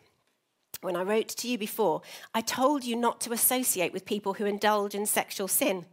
when 0.81 0.95
I 0.95 1.03
wrote 1.03 1.29
to 1.29 1.47
you 1.47 1.57
before, 1.57 2.01
I 2.33 2.41
told 2.41 2.83
you 2.83 2.95
not 2.95 3.21
to 3.21 3.33
associate 3.33 3.93
with 3.93 4.05
people 4.05 4.33
who 4.33 4.45
indulge 4.45 4.95
in 4.95 5.05
sexual 5.05 5.47
sin. 5.47 5.85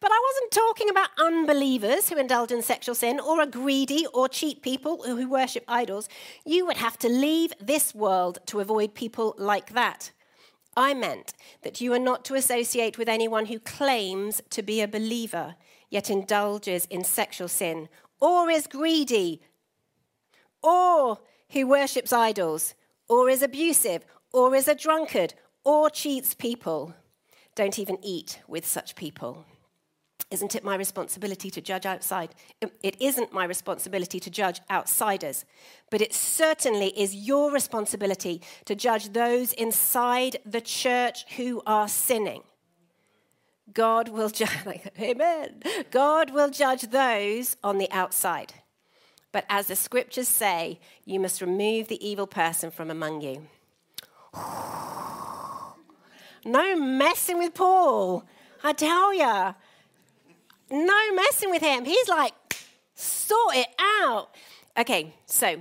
But 0.00 0.10
I 0.12 0.20
wasn't 0.28 0.52
talking 0.52 0.88
about 0.88 1.10
unbelievers 1.18 2.08
who 2.08 2.16
indulge 2.16 2.50
in 2.50 2.62
sexual 2.62 2.94
sin 2.94 3.20
or 3.20 3.42
a 3.42 3.46
greedy 3.46 4.06
or 4.14 4.28
cheap 4.28 4.62
people 4.62 5.02
who 5.02 5.28
worship 5.28 5.64
idols. 5.68 6.08
You 6.46 6.64
would 6.66 6.78
have 6.78 6.98
to 7.00 7.08
leave 7.08 7.52
this 7.60 7.94
world 7.94 8.38
to 8.46 8.60
avoid 8.60 8.94
people 8.94 9.34
like 9.36 9.74
that. 9.74 10.10
I 10.74 10.94
meant 10.94 11.34
that 11.62 11.82
you 11.82 11.92
are 11.92 11.98
not 11.98 12.24
to 12.26 12.34
associate 12.34 12.96
with 12.96 13.08
anyone 13.08 13.46
who 13.46 13.58
claims 13.58 14.40
to 14.50 14.62
be 14.62 14.80
a 14.80 14.88
believer 14.88 15.56
yet 15.90 16.08
indulges 16.08 16.86
in 16.86 17.04
sexual 17.04 17.48
sin 17.48 17.88
or 18.20 18.48
is 18.48 18.66
greedy 18.66 19.42
or 20.62 21.18
who 21.50 21.66
worships 21.66 22.12
idols 22.12 22.74
or 23.08 23.28
is 23.28 23.42
abusive 23.42 24.04
or 24.32 24.54
is 24.54 24.68
a 24.68 24.74
drunkard, 24.74 25.34
or 25.64 25.90
cheats 25.90 26.34
people. 26.34 26.94
Don't 27.54 27.78
even 27.78 27.98
eat 28.02 28.40
with 28.48 28.66
such 28.66 28.94
people. 28.94 29.44
Isn't 30.30 30.54
it 30.54 30.62
my 30.62 30.76
responsibility 30.76 31.50
to 31.50 31.60
judge 31.60 31.84
outside? 31.84 32.36
It 32.60 32.96
isn't 33.00 33.32
my 33.32 33.44
responsibility 33.44 34.20
to 34.20 34.30
judge 34.30 34.60
outsiders, 34.70 35.44
but 35.90 36.00
it 36.00 36.14
certainly 36.14 36.88
is 36.88 37.14
your 37.14 37.50
responsibility 37.50 38.40
to 38.66 38.76
judge 38.76 39.12
those 39.12 39.52
inside 39.54 40.36
the 40.46 40.60
church 40.60 41.24
who 41.36 41.62
are 41.66 41.88
sinning. 41.88 42.42
God 43.72 44.08
will 44.08 44.28
judge, 44.28 44.50
amen. 45.00 45.62
God 45.90 46.30
will 46.30 46.50
judge 46.50 46.82
those 46.82 47.56
on 47.64 47.78
the 47.78 47.90
outside. 47.90 48.54
But 49.32 49.46
as 49.48 49.66
the 49.66 49.76
scriptures 49.76 50.28
say, 50.28 50.78
you 51.04 51.18
must 51.18 51.40
remove 51.40 51.88
the 51.88 52.04
evil 52.06 52.26
person 52.26 52.70
from 52.70 52.90
among 52.90 53.20
you. 53.20 53.48
No 56.42 56.74
messing 56.74 57.38
with 57.38 57.52
Paul. 57.52 58.24
I 58.64 58.72
tell 58.72 59.12
ya. 59.12 59.52
No 60.70 61.12
messing 61.14 61.50
with 61.50 61.60
him. 61.60 61.84
He's 61.84 62.08
like, 62.08 62.32
sort 62.94 63.56
it 63.56 63.68
out. 63.78 64.28
Okay, 64.78 65.14
so 65.26 65.60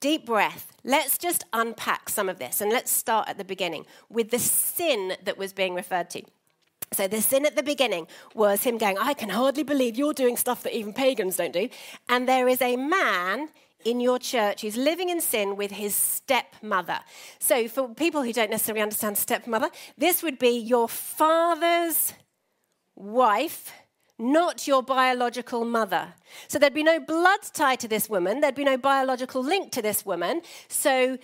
deep 0.00 0.26
breath. 0.26 0.72
Let's 0.84 1.18
just 1.18 1.44
unpack 1.52 2.08
some 2.08 2.28
of 2.28 2.38
this 2.38 2.60
and 2.60 2.70
let's 2.70 2.90
start 2.90 3.28
at 3.28 3.38
the 3.38 3.44
beginning 3.44 3.86
with 4.08 4.30
the 4.30 4.38
sin 4.38 5.14
that 5.24 5.38
was 5.38 5.52
being 5.52 5.74
referred 5.74 6.10
to. 6.10 6.22
So, 6.92 7.06
the 7.06 7.20
sin 7.20 7.44
at 7.44 7.54
the 7.54 7.62
beginning 7.62 8.06
was 8.34 8.62
him 8.62 8.78
going, 8.78 8.96
I 8.96 9.12
can 9.12 9.28
hardly 9.28 9.62
believe 9.62 9.98
you're 9.98 10.14
doing 10.14 10.38
stuff 10.38 10.62
that 10.62 10.74
even 10.74 10.94
pagans 10.94 11.36
don't 11.36 11.52
do. 11.52 11.68
And 12.08 12.26
there 12.26 12.48
is 12.48 12.62
a 12.62 12.76
man 12.76 13.50
in 13.84 14.00
your 14.00 14.18
church 14.18 14.62
who's 14.62 14.76
living 14.76 15.08
in 15.08 15.20
sin 15.20 15.56
with 15.56 15.70
his 15.70 15.94
stepmother. 15.94 17.00
So, 17.38 17.68
for 17.68 17.88
people 17.94 18.22
who 18.22 18.32
don't 18.32 18.50
necessarily 18.50 18.82
understand 18.82 19.18
stepmother, 19.18 19.70
this 19.96 20.22
would 20.22 20.38
be 20.38 20.58
your 20.58 20.88
father's 20.88 22.12
wife, 22.96 23.72
not 24.18 24.66
your 24.66 24.82
biological 24.82 25.64
mother. 25.64 26.14
So, 26.48 26.58
there'd 26.58 26.74
be 26.74 26.82
no 26.82 26.98
blood 26.98 27.40
tied 27.52 27.80
to 27.80 27.88
this 27.88 28.08
woman, 28.08 28.40
there'd 28.40 28.54
be 28.54 28.64
no 28.64 28.76
biological 28.76 29.42
link 29.42 29.72
to 29.72 29.82
this 29.82 30.04
woman. 30.04 30.42
So, 30.68 31.18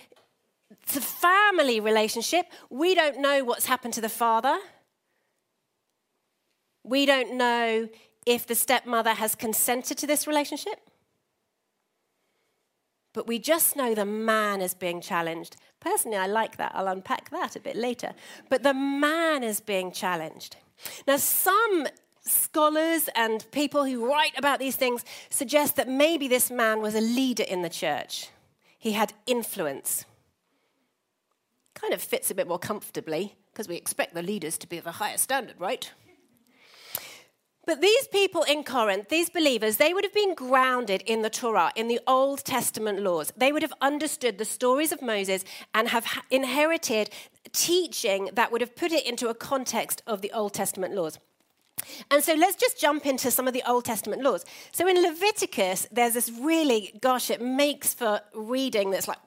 it's 0.83 0.97
a 0.97 1.01
family 1.01 1.79
relationship. 1.79 2.47
We 2.69 2.95
don't 2.95 3.19
know 3.19 3.43
what's 3.43 3.65
happened 3.65 3.93
to 3.95 4.01
the 4.01 4.09
father. 4.09 4.57
We 6.83 7.05
don't 7.05 7.35
know 7.37 7.89
if 8.25 8.47
the 8.47 8.55
stepmother 8.55 9.13
has 9.13 9.35
consented 9.35 9.97
to 9.99 10.07
this 10.07 10.27
relationship. 10.27 10.84
But 13.15 13.27
we 13.27 13.39
just 13.39 13.77
know 13.77 13.95
the 13.95 14.05
man 14.05 14.59
is 14.59 14.73
being 14.73 14.99
challenged. 14.99 15.55
Personally, 15.79 16.17
I 16.17 16.27
like 16.27 16.57
that. 16.57 16.73
I'll 16.75 16.89
unpack 16.89 17.29
that 17.29 17.55
a 17.55 17.61
bit 17.61 17.77
later. 17.77 18.13
But 18.49 18.61
the 18.61 18.73
man 18.73 19.41
is 19.41 19.61
being 19.61 19.93
challenged. 19.93 20.57
Now, 21.07 21.15
some 21.15 21.87
scholars 22.25 23.07
and 23.15 23.49
people 23.51 23.85
who 23.85 24.05
write 24.05 24.37
about 24.37 24.59
these 24.59 24.75
things 24.75 25.05
suggest 25.29 25.77
that 25.77 25.87
maybe 25.87 26.27
this 26.27 26.51
man 26.51 26.81
was 26.81 26.93
a 26.93 26.99
leader 26.99 27.43
in 27.43 27.61
the 27.61 27.69
church. 27.69 28.31
He 28.77 28.91
had 28.91 29.13
influence. 29.25 30.03
Kind 31.73 31.93
of 31.93 32.01
fits 32.01 32.29
a 32.29 32.35
bit 32.35 32.49
more 32.49 32.59
comfortably 32.59 33.37
because 33.53 33.69
we 33.69 33.77
expect 33.77 34.13
the 34.13 34.23
leaders 34.23 34.57
to 34.57 34.67
be 34.67 34.77
of 34.77 34.87
a 34.87 34.91
higher 34.91 35.17
standard, 35.17 35.55
right? 35.57 35.89
But 37.65 37.81
these 37.81 38.07
people 38.07 38.43
in 38.43 38.63
Corinth, 38.63 39.09
these 39.09 39.29
believers, 39.29 39.77
they 39.77 39.93
would 39.93 40.03
have 40.03 40.13
been 40.13 40.35
grounded 40.35 41.01
in 41.05 41.21
the 41.21 41.29
Torah, 41.29 41.71
in 41.75 41.87
the 41.87 41.99
Old 42.05 42.43
Testament 42.45 43.01
laws. 43.01 43.33
They 43.35 43.51
would 43.51 43.63
have 43.63 43.73
understood 43.81 44.37
the 44.37 44.45
stories 44.45 44.91
of 44.91 45.01
Moses 45.01 45.43
and 45.73 45.89
have 45.89 46.05
inherited 46.29 47.09
teaching 47.51 48.29
that 48.33 48.51
would 48.51 48.61
have 48.61 48.75
put 48.75 48.91
it 48.91 49.05
into 49.05 49.29
a 49.29 49.33
context 49.33 50.01
of 50.05 50.21
the 50.21 50.31
Old 50.31 50.53
Testament 50.53 50.93
laws. 50.93 51.19
And 52.09 52.23
so 52.23 52.33
let's 52.33 52.55
just 52.55 52.79
jump 52.79 53.05
into 53.05 53.31
some 53.31 53.47
of 53.47 53.53
the 53.53 53.63
Old 53.67 53.85
Testament 53.85 54.21
laws. 54.21 54.45
So 54.71 54.87
in 54.87 55.01
Leviticus, 55.01 55.87
there's 55.91 56.13
this 56.13 56.31
really, 56.31 56.93
gosh, 57.01 57.29
it 57.29 57.41
makes 57.41 57.93
for 57.93 58.21
reading 58.33 58.91
that's 58.91 59.07
like, 59.07 59.19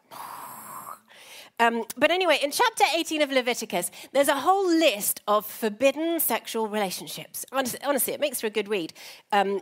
um, 1.61 1.85
but 1.97 2.11
anyway, 2.11 2.39
in 2.43 2.51
chapter 2.51 2.85
18 2.97 3.23
of 3.23 3.33
Leviticus, 3.33 3.91
there's 4.13 4.29
a 4.29 4.41
whole 4.41 4.67
list 4.67 5.21
of 5.27 5.45
forbidden 5.45 6.21
sexual 6.21 6.69
relationships. 6.69 7.45
Honestly, 7.53 8.13
it 8.13 8.21
makes 8.21 8.41
for 8.41 8.47
a 8.47 8.51
good 8.51 8.69
read. 8.69 8.93
Um, 9.33 9.61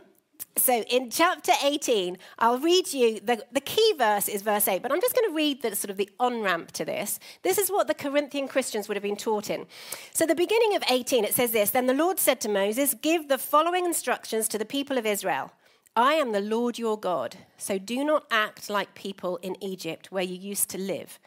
so 0.55 0.81
in 0.83 1.09
chapter 1.09 1.51
18, 1.63 2.17
I'll 2.39 2.59
read 2.59 2.91
you, 2.93 3.19
the, 3.19 3.43
the 3.51 3.61
key 3.61 3.93
verse 3.97 4.27
is 4.27 4.41
verse 4.41 4.67
8, 4.67 4.81
but 4.81 4.91
I'm 4.91 5.01
just 5.01 5.15
going 5.15 5.29
to 5.29 5.35
read 5.35 5.61
the 5.61 5.75
sort 5.75 5.89
of 5.89 5.97
the 5.97 6.09
on 6.19 6.41
ramp 6.41 6.71
to 6.73 6.85
this. 6.85 7.19
This 7.43 7.57
is 7.57 7.69
what 7.69 7.87
the 7.87 7.93
Corinthian 7.93 8.47
Christians 8.47 8.87
would 8.87 8.95
have 8.95 9.03
been 9.03 9.15
taught 9.15 9.49
in. 9.49 9.65
So 10.13 10.25
the 10.25 10.35
beginning 10.35 10.75
of 10.75 10.83
18, 10.89 11.23
it 11.23 11.33
says 11.33 11.51
this 11.51 11.71
Then 11.71 11.87
the 11.87 11.93
Lord 11.93 12.19
said 12.19 12.39
to 12.41 12.49
Moses, 12.49 12.93
Give 12.93 13.27
the 13.27 13.37
following 13.37 13.85
instructions 13.85 14.47
to 14.49 14.57
the 14.57 14.65
people 14.65 14.97
of 14.97 15.05
Israel. 15.05 15.51
I 15.95 16.13
am 16.13 16.31
the 16.31 16.41
Lord 16.41 16.77
your 16.77 16.99
God, 16.99 17.37
so 17.57 17.79
do 17.79 18.03
not 18.03 18.27
act 18.29 18.69
like 18.69 18.93
people 18.93 19.37
in 19.37 19.55
Egypt 19.63 20.11
where 20.11 20.23
you 20.23 20.35
used 20.35 20.69
to 20.69 20.77
live 20.77 21.19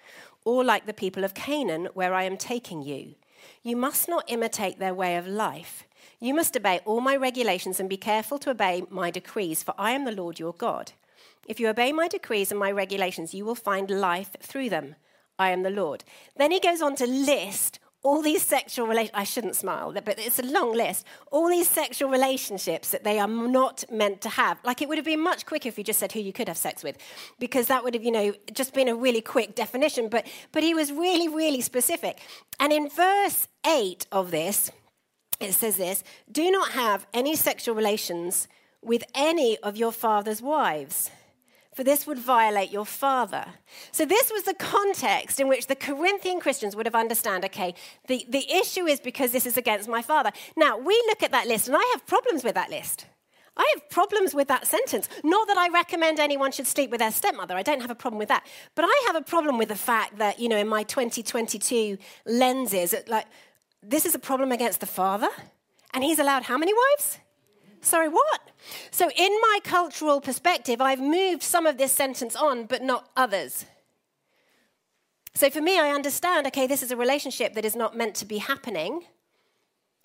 or 0.45 0.65
like 0.65 0.87
the 0.87 0.93
people 0.93 1.25
of 1.25 1.35
Canaan, 1.35 1.89
where 1.95 2.15
I 2.15 2.25
am 2.25 2.37
taking 2.37 2.83
you. 2.83 3.15
You 3.63 3.77
must 3.77 4.09
not 4.09 4.25
imitate 4.29 4.79
their 4.79 4.95
way 4.95 5.17
of 5.17 5.27
life. 5.27 5.85
You 6.19 6.35
must 6.35 6.57
obey 6.57 6.81
all 6.85 7.01
my 7.01 7.17
regulations 7.17 7.81
and 7.81 7.89
be 7.89 7.97
careful 7.97 8.39
to 8.39 8.51
obey 8.51 8.83
my 8.91 9.11
decrees, 9.11 9.63
for 9.63 9.75
I 9.79 9.93
am 9.93 10.05
the 10.05 10.13
Lord 10.13 10.39
your 10.39 10.53
God. 10.53 10.93
If 11.49 11.59
you 11.59 11.69
obey 11.69 11.93
my 11.93 12.07
decrees 12.07 12.51
and 12.51 12.61
my 12.61 12.71
regulations, 12.71 13.35
you 13.35 13.45
will 13.45 13.55
find 13.55 13.91
life 13.91 14.37
through 14.41 14.71
them. 14.71 14.95
I 15.39 15.51
am 15.51 15.63
the 15.63 15.71
Lord. 15.71 16.05
Then 16.37 16.53
he 16.53 16.61
goes 16.61 16.81
on 16.81 16.95
to 16.97 17.07
list 17.07 17.80
all 18.03 18.23
these 18.23 18.43
sexual 18.43 18.87
relations, 18.87 19.11
I 19.15 19.25
shouldn't 19.25 19.57
smile, 19.57 19.93
but 19.93 20.19
it's 20.19 20.39
a 20.39 20.43
long 20.43 20.73
list. 20.73 21.05
All 21.31 21.49
these 21.49 21.69
sexual 21.69 22.11
relationships 22.11 22.91
that 22.93 23.05
they 23.05 23.19
are 23.19 23.29
not 23.29 23.85
meant 23.91 24.23
to 24.23 24.31
have. 24.31 24.59
Like 24.65 24.81
it 24.81 24.89
would 24.89 24.97
have 24.97 25.05
been 25.05 25.21
much 25.21 25.45
quicker 25.45 25.69
if 25.69 25.77
you 25.77 25.85
just 25.85 25.99
said 25.99 26.13
who 26.13 26.21
you 26.21 26.33
could 26.33 26.49
have 26.49 26.57
sex 26.57 26.83
with, 26.83 26.97
because 27.39 27.67
that 27.67 27.85
would 27.85 27.93
have, 27.95 28.03
you 28.03 28.11
know, 28.11 28.33
just 28.53 28.73
been 28.73 28.89
a 28.89 28.95
really 28.95 29.21
quick 29.21 29.55
definition. 29.55 30.09
But, 30.09 30.27
but 30.53 30.63
he 30.63 30.73
was 30.73 30.91
really, 30.91 31.29
really 31.29 31.61
specific. 31.61 32.21
And 32.59 32.73
in 32.73 32.89
verse 32.89 33.49
8 33.67 34.07
of 34.11 34.31
this, 34.31 34.71
it 35.39 35.53
says 35.53 35.77
this 35.77 36.03
Do 36.31 36.51
not 36.51 36.71
have 36.71 37.07
any 37.13 37.37
sexual 37.37 37.75
relations 37.75 38.49
with 38.83 39.05
any 39.15 39.59
of 39.59 39.77
your 39.77 39.93
father's 39.93 40.41
wives 40.41 41.11
for 41.81 41.85
this 41.85 42.07
would 42.07 42.19
violate 42.19 42.71
your 42.71 42.85
father. 42.85 43.47
So, 43.91 44.05
this 44.05 44.31
was 44.31 44.43
the 44.43 44.53
context 44.53 45.41
in 45.41 45.49
which 45.49 45.67
the 45.67 45.75
Corinthian 45.75 46.39
Christians 46.39 46.77
would 46.77 46.85
have 46.85 46.95
understood 46.95 47.43
okay, 47.47 47.75
the, 48.07 48.27
the 48.29 48.47
issue 48.53 48.85
is 48.85 49.01
because 49.01 49.33
this 49.33 49.47
is 49.47 49.57
against 49.57 49.89
my 49.89 50.03
father. 50.03 50.31
Now, 50.59 50.77
we 50.77 50.93
look 51.07 51.23
at 51.23 51.33
that 51.33 51.47
list, 51.47 51.69
and 51.69 51.77
I 51.79 51.91
have 51.95 52.07
problems 52.07 52.45
with 52.45 52.55
that 52.55 52.69
list. 52.69 53.07
I 53.57 53.67
have 53.75 53.89
problems 53.89 54.35
with 54.35 54.49
that 54.49 54.67
sentence. 54.67 55.09
Not 55.25 55.49
that 55.49 55.57
I 55.57 55.71
recommend 55.71 56.21
anyone 56.21 56.53
should 56.53 56.67
sleep 56.67 56.91
with 56.91 57.01
their 57.01 57.11
stepmother. 57.11 57.57
I 57.57 57.63
don't 57.63 57.81
have 57.81 57.91
a 57.91 57.95
problem 57.95 58.19
with 58.19 58.29
that. 58.29 58.47
But 58.75 58.85
I 58.85 59.05
have 59.07 59.17
a 59.17 59.23
problem 59.23 59.57
with 59.57 59.71
the 59.71 59.75
fact 59.75 60.19
that, 60.19 60.39
you 60.39 60.51
know, 60.51 60.59
in 60.59 60.69
my 60.69 60.83
2022 60.83 61.97
lenses, 62.27 62.95
like, 63.09 63.25
this 63.83 64.05
is 64.05 64.15
a 64.15 64.19
problem 64.19 64.53
against 64.53 64.81
the 64.81 64.87
father, 65.01 65.31
and 65.95 66.05
he's 66.05 66.19
allowed 66.19 66.43
how 66.43 66.59
many 66.59 66.75
wives? 66.75 67.21
Sorry, 67.81 68.09
what? 68.09 68.51
So, 68.91 69.11
in 69.17 69.33
my 69.41 69.59
cultural 69.65 70.21
perspective, 70.21 70.81
I've 70.81 71.01
moved 71.01 71.43
some 71.43 71.67
of 71.67 71.79
this 71.79 71.93
sentence 71.93 72.37
on, 72.37 72.67
but 72.67 72.83
not 72.83 73.09
others. 73.17 73.65
So, 75.35 75.49
for 75.49 75.61
me, 75.61 75.79
I 75.79 75.91
understand 75.91 76.47
okay, 76.49 76.67
this 76.67 76.83
is 76.83 76.91
a 76.91 76.97
relationship 76.97 77.55
that 77.55 77.65
is 77.65 77.77
not 77.77 77.97
meant 77.97 78.15
to 78.17 78.27
be 78.27 78.39
happening. 78.39 79.05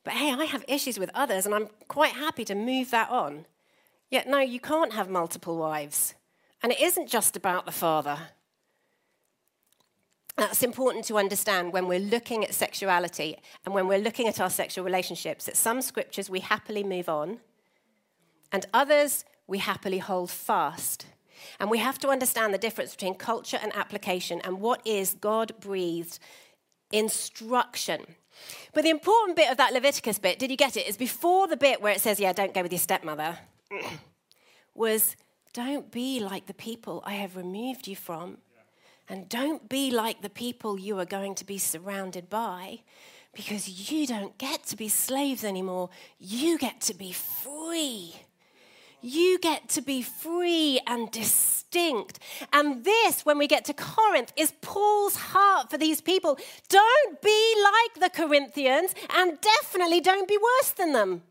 But 0.03 0.13
hey, 0.13 0.31
I 0.31 0.45
have 0.45 0.63
issues 0.67 0.99
with 0.99 1.09
others, 1.13 1.45
and 1.45 1.53
I'm 1.53 1.67
quite 1.87 2.13
happy 2.13 2.45
to 2.45 2.55
move 2.55 2.91
that 2.91 3.09
on. 3.09 3.45
Yet, 4.09 4.27
no, 4.27 4.39
you 4.39 4.59
can't 4.59 4.93
have 4.93 5.09
multiple 5.09 5.57
wives. 5.57 6.13
And 6.61 6.71
it 6.71 6.79
isn't 6.79 7.09
just 7.09 7.35
about 7.35 7.65
the 7.65 7.71
father. 7.71 8.17
That's 10.37 10.63
important 10.63 11.05
to 11.05 11.17
understand 11.17 11.73
when 11.73 11.87
we're 11.87 11.99
looking 11.99 12.43
at 12.43 12.53
sexuality 12.53 13.37
and 13.65 13.73
when 13.73 13.87
we're 13.87 13.99
looking 13.99 14.27
at 14.27 14.39
our 14.39 14.49
sexual 14.49 14.83
relationships. 14.85 15.45
That 15.45 15.57
some 15.57 15.81
scriptures 15.81 16.29
we 16.29 16.41
happily 16.41 16.83
move 16.83 17.09
on, 17.09 17.39
and 18.55 18.65
others 18.73 19.25
we 19.47 19.57
happily 19.57 19.97
hold 19.97 20.31
fast. 20.31 21.07
And 21.59 21.69
we 21.69 21.79
have 21.79 21.99
to 21.99 22.07
understand 22.07 22.53
the 22.53 22.57
difference 22.57 22.91
between 22.91 23.15
culture 23.15 23.59
and 23.61 23.75
application 23.75 24.39
and 24.45 24.61
what 24.61 24.81
is 24.87 25.17
God 25.19 25.51
breathed 25.59 26.19
instruction. 26.89 28.05
But 28.73 28.85
the 28.85 28.91
important 28.91 29.35
bit 29.35 29.51
of 29.51 29.57
that 29.57 29.73
Leviticus 29.73 30.19
bit, 30.19 30.39
did 30.39 30.51
you 30.51 30.55
get 30.55 30.77
it? 30.77 30.87
Is 30.87 30.95
before 30.95 31.47
the 31.49 31.57
bit 31.57 31.81
where 31.81 31.91
it 31.91 31.99
says, 31.99 32.17
yeah, 32.17 32.31
don't 32.31 32.53
go 32.53 32.61
with 32.61 32.71
your 32.71 32.79
stepmother, 32.79 33.37
was 34.73 35.17
don't 35.51 35.91
be 35.91 36.21
like 36.21 36.45
the 36.45 36.53
people 36.53 37.03
I 37.05 37.15
have 37.15 37.35
removed 37.35 37.89
you 37.89 37.97
from. 37.97 38.37
And 39.09 39.27
don't 39.27 39.67
be 39.67 39.91
like 39.91 40.21
the 40.21 40.29
people 40.29 40.79
you 40.79 40.97
are 40.99 41.05
going 41.05 41.35
to 41.35 41.45
be 41.45 41.57
surrounded 41.57 42.29
by 42.29 42.79
because 43.33 43.91
you 43.91 44.07
don't 44.07 44.37
get 44.37 44.63
to 44.67 44.77
be 44.77 44.87
slaves 44.87 45.43
anymore. 45.43 45.89
You 46.17 46.57
get 46.57 46.79
to 46.81 46.93
be 46.93 47.11
free 47.11 48.15
you 49.01 49.39
get 49.39 49.69
to 49.69 49.81
be 49.81 50.01
free 50.01 50.79
and 50.87 51.11
distinct. 51.11 52.19
And 52.53 52.83
this, 52.83 53.25
when 53.25 53.37
we 53.37 53.47
get 53.47 53.65
to 53.65 53.73
Corinth, 53.73 54.31
is 54.35 54.53
Paul's 54.61 55.15
heart 55.15 55.69
for 55.69 55.77
these 55.77 56.01
people. 56.01 56.37
Don't 56.69 57.21
be 57.21 57.53
like 57.63 57.99
the 57.99 58.09
Corinthians, 58.09 58.95
and 59.15 59.39
definitely 59.41 60.01
don't 60.01 60.27
be 60.27 60.37
worse 60.37 60.71
than 60.71 60.93
them. 60.93 61.23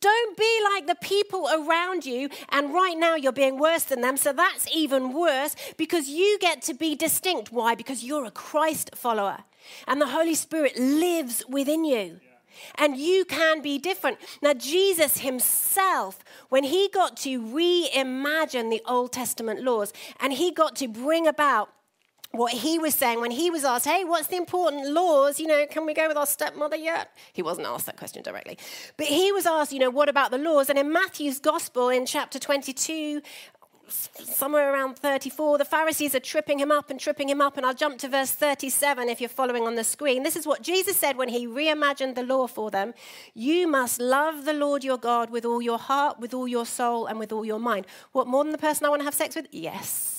Don't 0.00 0.36
be 0.36 0.60
like 0.72 0.86
the 0.86 0.94
people 0.94 1.48
around 1.52 2.06
you, 2.06 2.28
and 2.50 2.72
right 2.72 2.96
now 2.96 3.16
you're 3.16 3.32
being 3.32 3.58
worse 3.58 3.84
than 3.84 4.00
them, 4.00 4.16
so 4.16 4.32
that's 4.32 4.68
even 4.72 5.12
worse 5.12 5.56
because 5.76 6.08
you 6.08 6.38
get 6.40 6.62
to 6.62 6.74
be 6.74 6.94
distinct. 6.94 7.50
Why? 7.50 7.74
Because 7.74 8.04
you're 8.04 8.24
a 8.24 8.30
Christ 8.30 8.90
follower, 8.94 9.38
and 9.88 10.00
the 10.00 10.06
Holy 10.06 10.36
Spirit 10.36 10.78
lives 10.78 11.42
within 11.48 11.84
you. 11.84 12.20
And 12.76 12.96
you 12.96 13.24
can 13.24 13.62
be 13.62 13.78
different. 13.78 14.18
Now, 14.42 14.54
Jesus 14.54 15.18
himself, 15.18 16.24
when 16.48 16.64
he 16.64 16.88
got 16.92 17.16
to 17.18 17.40
reimagine 17.40 18.70
the 18.70 18.82
Old 18.86 19.12
Testament 19.12 19.62
laws 19.62 19.92
and 20.20 20.32
he 20.32 20.52
got 20.52 20.76
to 20.76 20.88
bring 20.88 21.26
about 21.26 21.70
what 22.32 22.52
he 22.52 22.78
was 22.78 22.94
saying 22.94 23.20
when 23.20 23.30
he 23.30 23.50
was 23.50 23.64
asked, 23.64 23.86
Hey, 23.86 24.04
what's 24.04 24.28
the 24.28 24.36
important 24.36 24.90
laws? 24.90 25.40
You 25.40 25.46
know, 25.46 25.66
can 25.66 25.86
we 25.86 25.94
go 25.94 26.08
with 26.08 26.16
our 26.16 26.26
stepmother 26.26 26.76
yet? 26.76 27.10
He 27.32 27.42
wasn't 27.42 27.66
asked 27.66 27.86
that 27.86 27.96
question 27.96 28.22
directly. 28.22 28.58
But 28.96 29.06
he 29.06 29.32
was 29.32 29.46
asked, 29.46 29.72
You 29.72 29.78
know, 29.78 29.90
what 29.90 30.08
about 30.08 30.30
the 30.30 30.38
laws? 30.38 30.68
And 30.68 30.78
in 30.78 30.92
Matthew's 30.92 31.38
gospel 31.38 31.88
in 31.88 32.04
chapter 32.04 32.38
22, 32.38 33.22
somewhere 33.90 34.72
around 34.72 34.98
34, 34.98 35.58
the 35.58 35.64
Pharisees 35.64 36.14
are 36.14 36.20
tripping 36.20 36.58
him 36.58 36.70
up 36.70 36.90
and 36.90 36.98
tripping 36.98 37.28
him 37.28 37.40
up. 37.40 37.56
And 37.56 37.66
I'll 37.66 37.74
jump 37.74 37.98
to 37.98 38.08
verse 38.08 38.30
37 38.32 39.08
if 39.08 39.20
you're 39.20 39.28
following 39.28 39.64
on 39.64 39.74
the 39.74 39.84
screen. 39.84 40.22
This 40.22 40.36
is 40.36 40.46
what 40.46 40.62
Jesus 40.62 40.96
said 40.96 41.16
when 41.16 41.28
he 41.28 41.46
reimagined 41.46 42.14
the 42.14 42.22
law 42.22 42.46
for 42.46 42.70
them 42.70 42.94
You 43.34 43.66
must 43.66 44.00
love 44.00 44.44
the 44.44 44.52
Lord 44.52 44.84
your 44.84 44.98
God 44.98 45.30
with 45.30 45.44
all 45.44 45.62
your 45.62 45.78
heart, 45.78 46.18
with 46.18 46.34
all 46.34 46.48
your 46.48 46.66
soul, 46.66 47.06
and 47.06 47.18
with 47.18 47.32
all 47.32 47.44
your 47.44 47.60
mind. 47.60 47.86
What, 48.12 48.26
more 48.26 48.44
than 48.44 48.52
the 48.52 48.58
person 48.58 48.86
I 48.86 48.90
want 48.90 49.00
to 49.00 49.04
have 49.04 49.14
sex 49.14 49.36
with? 49.36 49.46
Yes. 49.50 50.17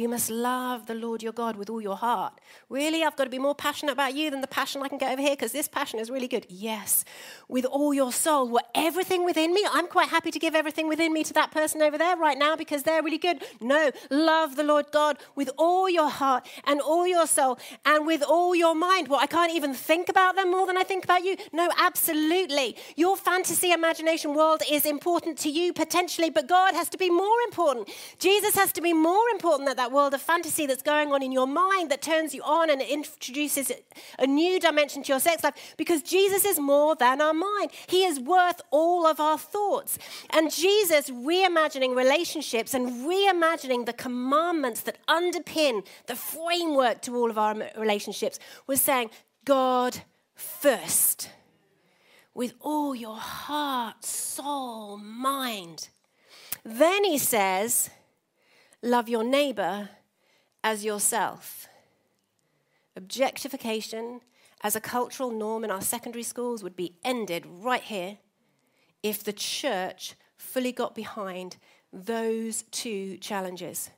You 0.00 0.08
must 0.08 0.30
love 0.30 0.86
the 0.86 0.94
Lord 0.94 1.22
your 1.22 1.34
God 1.34 1.56
with 1.56 1.68
all 1.68 1.82
your 1.82 1.94
heart. 1.94 2.32
Really? 2.70 3.04
I've 3.04 3.16
got 3.16 3.24
to 3.24 3.30
be 3.30 3.38
more 3.38 3.54
passionate 3.54 3.92
about 3.92 4.14
you 4.14 4.30
than 4.30 4.40
the 4.40 4.46
passion 4.46 4.80
I 4.82 4.88
can 4.88 4.96
get 4.96 5.12
over 5.12 5.20
here 5.20 5.32
because 5.32 5.52
this 5.52 5.68
passion 5.68 6.00
is 6.00 6.08
really 6.08 6.26
good. 6.26 6.46
Yes. 6.48 7.04
With 7.48 7.66
all 7.66 7.92
your 7.92 8.10
soul, 8.10 8.48
what 8.48 8.70
everything 8.74 9.26
within 9.26 9.52
me, 9.52 9.62
I'm 9.70 9.86
quite 9.86 10.08
happy 10.08 10.30
to 10.30 10.38
give 10.38 10.54
everything 10.54 10.88
within 10.88 11.12
me 11.12 11.22
to 11.24 11.34
that 11.34 11.50
person 11.50 11.82
over 11.82 11.98
there 11.98 12.16
right 12.16 12.38
now 12.38 12.56
because 12.56 12.82
they're 12.82 13.02
really 13.02 13.18
good. 13.18 13.44
No, 13.60 13.90
love 14.08 14.56
the 14.56 14.64
Lord 14.64 14.86
God 14.90 15.18
with 15.34 15.50
all 15.58 15.90
your 15.90 16.08
heart 16.08 16.48
and 16.64 16.80
all 16.80 17.06
your 17.06 17.26
soul 17.26 17.58
and 17.84 18.06
with 18.06 18.22
all 18.22 18.54
your 18.54 18.74
mind. 18.74 19.08
Well, 19.08 19.20
I 19.20 19.26
can't 19.26 19.52
even 19.52 19.74
think 19.74 20.08
about 20.08 20.34
them 20.34 20.50
more 20.50 20.66
than 20.66 20.78
I 20.78 20.82
think 20.82 21.04
about 21.04 21.24
you. 21.24 21.36
No, 21.52 21.68
absolutely. 21.76 22.74
Your 22.96 23.18
fantasy 23.18 23.70
imagination 23.70 24.32
world 24.32 24.62
is 24.70 24.86
important 24.86 25.36
to 25.40 25.50
you 25.50 25.74
potentially, 25.74 26.30
but 26.30 26.48
God 26.48 26.72
has 26.72 26.88
to 26.88 26.96
be 26.96 27.10
more 27.10 27.38
important. 27.48 27.90
Jesus 28.18 28.54
has 28.54 28.72
to 28.72 28.80
be 28.80 28.94
more 28.94 29.28
important 29.28 29.68
than 29.68 29.76
that 29.76 29.89
world 29.90 30.14
of 30.14 30.22
fantasy 30.22 30.66
that's 30.66 30.82
going 30.82 31.12
on 31.12 31.22
in 31.22 31.32
your 31.32 31.46
mind 31.46 31.90
that 31.90 32.02
turns 32.02 32.34
you 32.34 32.42
on 32.42 32.70
and 32.70 32.80
introduces 32.80 33.72
a 34.18 34.26
new 34.26 34.58
dimension 34.60 35.02
to 35.02 35.12
your 35.12 35.20
sex 35.20 35.44
life 35.44 35.74
because 35.76 36.02
Jesus 36.02 36.44
is 36.44 36.58
more 36.58 36.94
than 36.94 37.20
our 37.20 37.34
mind. 37.34 37.70
He 37.88 38.04
is 38.04 38.18
worth 38.20 38.60
all 38.70 39.06
of 39.06 39.20
our 39.20 39.38
thoughts. 39.38 39.98
And 40.30 40.52
Jesus 40.52 41.10
reimagining 41.10 41.96
relationships 41.96 42.74
and 42.74 43.06
reimagining 43.06 43.86
the 43.86 43.92
commandments 43.92 44.82
that 44.82 45.04
underpin 45.06 45.86
the 46.06 46.16
framework 46.16 47.02
to 47.02 47.16
all 47.16 47.30
of 47.30 47.38
our 47.38 47.54
relationships 47.76 48.38
was 48.66 48.80
saying, 48.80 49.10
God 49.44 50.02
first 50.34 51.30
with 52.34 52.54
all 52.60 52.94
your 52.94 53.16
heart, 53.16 54.04
soul, 54.04 54.96
mind. 54.96 55.88
Then 56.64 57.04
he 57.04 57.18
says, 57.18 57.90
love 58.82 59.08
your 59.08 59.24
neighbor 59.24 59.90
as 60.64 60.84
yourself. 60.84 61.68
Objectification 62.96 64.20
as 64.62 64.76
a 64.76 64.80
cultural 64.80 65.30
norm 65.30 65.64
in 65.64 65.70
our 65.70 65.80
secondary 65.80 66.22
schools 66.22 66.62
would 66.62 66.76
be 66.76 66.94
ended 67.04 67.44
right 67.46 67.82
here 67.82 68.18
if 69.02 69.24
the 69.24 69.32
church 69.32 70.14
fully 70.36 70.72
got 70.72 70.94
behind 70.94 71.56
those 71.92 72.62
two 72.70 73.16
challenges. 73.18 73.90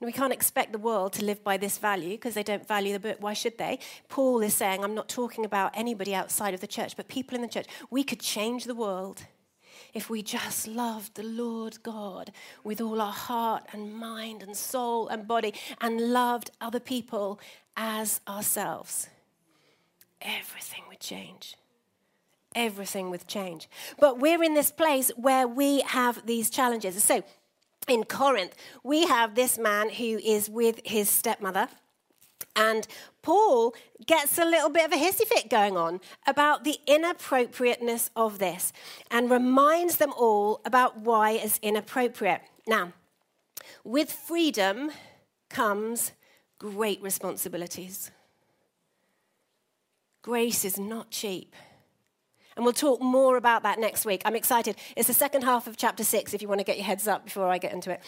we 0.00 0.12
can't 0.12 0.34
expect 0.34 0.70
the 0.70 0.78
world 0.78 1.14
to 1.14 1.24
live 1.24 1.42
by 1.42 1.56
this 1.56 1.78
value 1.78 2.10
because 2.10 2.34
they 2.34 2.42
don't 2.42 2.68
value 2.68 2.92
the 2.92 3.00
book. 3.00 3.16
Why 3.20 3.32
should 3.32 3.56
they? 3.56 3.78
Paul 4.08 4.42
is 4.42 4.52
saying, 4.52 4.84
I'm 4.84 4.94
not 4.94 5.08
talking 5.08 5.46
about 5.46 5.72
anybody 5.74 6.14
outside 6.14 6.52
of 6.52 6.60
the 6.60 6.66
church, 6.66 6.94
but 6.94 7.08
people 7.08 7.34
in 7.34 7.40
the 7.40 7.48
church. 7.48 7.66
We 7.90 8.04
could 8.04 8.20
change 8.20 8.64
the 8.64 8.74
world 8.74 9.24
if 9.94 10.10
we 10.10 10.22
just 10.22 10.66
loved 10.66 11.14
the 11.14 11.22
Lord 11.22 11.82
God 11.82 12.32
with 12.64 12.80
all 12.80 13.00
our 13.00 13.12
heart 13.12 13.64
and 13.72 13.94
mind 13.94 14.42
and 14.42 14.56
soul 14.56 15.06
and 15.08 15.26
body 15.26 15.54
and 15.80 16.12
loved 16.12 16.50
other 16.60 16.80
people 16.80 17.38
as 17.76 18.20
ourselves, 18.28 19.08
everything 20.20 20.82
would 20.88 21.00
change. 21.00 21.56
Everything 22.56 23.10
would 23.10 23.26
change. 23.26 23.68
But 23.98 24.18
we're 24.18 24.42
in 24.42 24.54
this 24.54 24.70
place 24.70 25.10
where 25.16 25.46
we 25.46 25.80
have 25.82 26.26
these 26.26 26.50
challenges. 26.50 27.02
So, 27.02 27.22
in 27.88 28.04
Corinth, 28.04 28.54
we 28.82 29.06
have 29.06 29.34
this 29.34 29.58
man 29.58 29.90
who 29.90 30.18
is 30.18 30.48
with 30.48 30.80
his 30.84 31.08
stepmother 31.08 31.68
and 32.56 32.86
Paul 33.22 33.74
gets 34.06 34.38
a 34.38 34.44
little 34.44 34.68
bit 34.68 34.84
of 34.84 34.92
a 34.92 34.96
hissy 34.96 35.26
fit 35.26 35.48
going 35.48 35.76
on 35.76 36.00
about 36.26 36.64
the 36.64 36.78
inappropriateness 36.86 38.10
of 38.14 38.38
this 38.38 38.72
and 39.10 39.30
reminds 39.30 39.96
them 39.96 40.12
all 40.16 40.60
about 40.64 40.98
why 40.98 41.32
it's 41.32 41.58
inappropriate. 41.62 42.42
Now, 42.66 42.92
with 43.82 44.12
freedom 44.12 44.90
comes 45.48 46.12
great 46.58 47.02
responsibilities. 47.02 48.10
Grace 50.22 50.64
is 50.64 50.78
not 50.78 51.10
cheap. 51.10 51.54
And 52.56 52.64
we'll 52.64 52.72
talk 52.72 53.02
more 53.02 53.36
about 53.36 53.64
that 53.64 53.80
next 53.80 54.06
week. 54.06 54.22
I'm 54.24 54.36
excited. 54.36 54.76
It's 54.96 55.08
the 55.08 55.14
second 55.14 55.42
half 55.42 55.66
of 55.66 55.76
chapter 55.76 56.04
six, 56.04 56.32
if 56.34 56.40
you 56.40 56.46
want 56.46 56.60
to 56.60 56.64
get 56.64 56.76
your 56.76 56.86
heads 56.86 57.08
up 57.08 57.24
before 57.24 57.48
I 57.48 57.58
get 57.58 57.72
into 57.72 57.90
it 57.90 58.00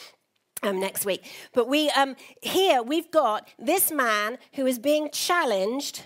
um, 0.62 0.80
next 0.80 1.04
week. 1.04 1.24
But 1.52 1.68
we 1.68 1.90
um, 1.90 2.16
here 2.42 2.82
we've 2.82 3.10
got 3.10 3.48
this 3.58 3.90
man 3.90 4.38
who 4.54 4.66
is 4.66 4.78
being 4.78 5.10
challenged 5.10 6.02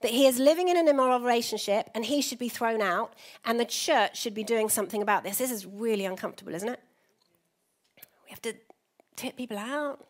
that 0.00 0.12
he 0.12 0.26
is 0.26 0.38
living 0.38 0.68
in 0.68 0.76
an 0.76 0.88
immoral 0.88 1.20
relationship 1.20 1.90
and 1.94 2.06
he 2.06 2.22
should 2.22 2.38
be 2.38 2.48
thrown 2.48 2.80
out, 2.80 3.14
and 3.44 3.60
the 3.60 3.64
church 3.64 4.18
should 4.18 4.34
be 4.34 4.44
doing 4.44 4.68
something 4.68 5.02
about 5.02 5.24
this. 5.24 5.38
This 5.38 5.50
is 5.50 5.66
really 5.66 6.04
uncomfortable, 6.04 6.54
isn't 6.54 6.68
it? 6.68 6.80
We 8.24 8.30
have 8.30 8.42
to 8.42 8.54
tip 9.16 9.36
people 9.36 9.58
out. 9.58 10.06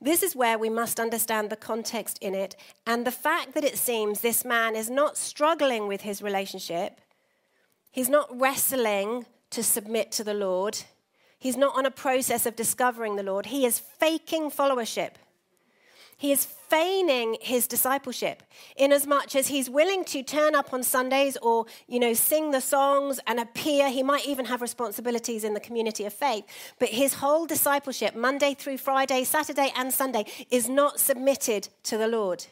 This 0.00 0.22
is 0.22 0.36
where 0.36 0.58
we 0.58 0.70
must 0.70 1.00
understand 1.00 1.50
the 1.50 1.56
context 1.56 2.18
in 2.20 2.34
it 2.34 2.54
and 2.86 3.04
the 3.06 3.10
fact 3.10 3.54
that 3.54 3.64
it 3.64 3.76
seems 3.76 4.20
this 4.20 4.44
man 4.44 4.76
is 4.76 4.88
not 4.88 5.16
struggling 5.16 5.88
with 5.88 6.02
his 6.02 6.22
relationship. 6.22 7.00
He's 7.90 8.08
not 8.08 8.28
wrestling 8.38 9.26
to 9.50 9.62
submit 9.62 10.12
to 10.12 10.24
the 10.24 10.34
Lord. 10.34 10.78
He's 11.38 11.56
not 11.56 11.76
on 11.76 11.86
a 11.86 11.90
process 11.90 12.46
of 12.46 12.56
discovering 12.56 13.16
the 13.16 13.22
Lord. 13.22 13.46
He 13.46 13.66
is 13.66 13.78
faking 13.78 14.50
followership. 14.50 15.12
He 16.18 16.32
is 16.32 16.46
feigning 16.46 17.36
his 17.42 17.66
discipleship 17.66 18.42
in 18.74 18.90
as 18.90 19.06
much 19.06 19.36
as 19.36 19.48
he's 19.48 19.68
willing 19.68 20.02
to 20.06 20.22
turn 20.22 20.54
up 20.54 20.72
on 20.72 20.82
Sundays 20.82 21.36
or, 21.36 21.66
you 21.86 22.00
know, 22.00 22.14
sing 22.14 22.52
the 22.52 22.60
songs 22.62 23.20
and 23.26 23.38
appear. 23.38 23.90
He 23.90 24.02
might 24.02 24.26
even 24.26 24.46
have 24.46 24.62
responsibilities 24.62 25.44
in 25.44 25.52
the 25.52 25.60
community 25.60 26.06
of 26.06 26.14
faith. 26.14 26.44
But 26.78 26.88
his 26.88 27.14
whole 27.14 27.44
discipleship, 27.44 28.16
Monday 28.16 28.54
through 28.54 28.78
Friday, 28.78 29.24
Saturday 29.24 29.72
and 29.76 29.92
Sunday, 29.92 30.24
is 30.50 30.70
not 30.70 30.98
submitted 30.98 31.68
to 31.82 31.98
the 31.98 32.08
Lord. 32.08 32.46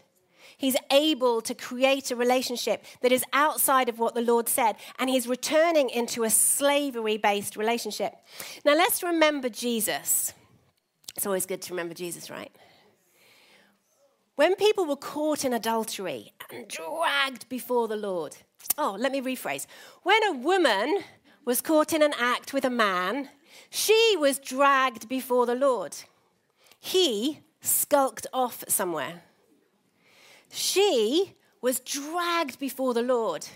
He's 0.57 0.77
able 0.91 1.41
to 1.43 1.55
create 1.55 2.11
a 2.11 2.17
relationship 2.17 2.85
that 3.01 3.13
is 3.13 3.25
outside 3.33 3.89
of 3.89 3.99
what 3.99 4.15
the 4.15 4.23
Lord 4.23 4.49
said, 4.49 4.77
and 4.99 5.11
he's 5.11 5.27
returning 5.27 5.91
into 5.91 6.25
a 6.25 6.31
slavery 6.31 7.17
based 7.17 7.57
relationship. 7.57 8.15
Now, 8.65 8.75
let's 8.75 9.03
remember 9.03 9.49
Jesus. 9.49 10.33
It's 11.17 11.27
always 11.27 11.47
good 11.47 11.63
to 11.63 11.73
remember 11.73 11.95
Jesus, 11.95 12.31
right? 12.31 12.55
When 14.37 14.57
people 14.57 14.85
were 14.85 14.97
caught 14.97 15.45
in 15.45 15.53
adultery 15.53 16.33
and 16.51 16.67
dragged 16.67 17.49
before 17.49 17.87
the 17.87 17.97
Lord, 17.97 18.37
oh, 18.77 18.97
let 18.99 19.13
me 19.13 19.21
rephrase. 19.21 19.67
When 20.03 20.23
a 20.25 20.33
woman 20.33 21.01
was 21.45 21.61
caught 21.61 21.93
in 21.93 22.03
an 22.03 22.15
act 22.19 22.53
with 22.53 22.65
a 22.65 22.71
man, 22.71 23.29
she 23.71 24.17
was 24.19 24.39
dragged 24.39 25.09
before 25.09 25.47
the 25.47 25.55
Lord. 25.55 25.97
He 26.81 27.41
skulked 27.61 28.27
off 28.33 28.65
somewhere. 28.67 29.23
She 30.55 31.35
was 31.61 31.81
dragged 31.81 32.61
before 32.61 32.95
the 32.95 33.03
Lord. 33.03 33.49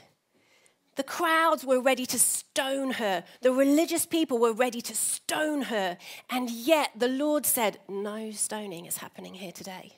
The 0.96 1.04
crowds 1.04 1.64
were 1.64 1.80
ready 1.80 2.06
to 2.06 2.18
stone 2.18 2.92
her. 2.94 3.22
The 3.40 3.52
religious 3.52 4.04
people 4.04 4.38
were 4.38 4.52
ready 4.52 4.80
to 4.80 4.96
stone 4.96 5.62
her. 5.62 5.96
And 6.28 6.50
yet 6.50 6.90
the 6.96 7.06
Lord 7.06 7.46
said, 7.46 7.78
No 7.88 8.32
stoning 8.32 8.84
is 8.84 8.96
happening 8.96 9.34
here 9.34 9.52
today. 9.52 9.92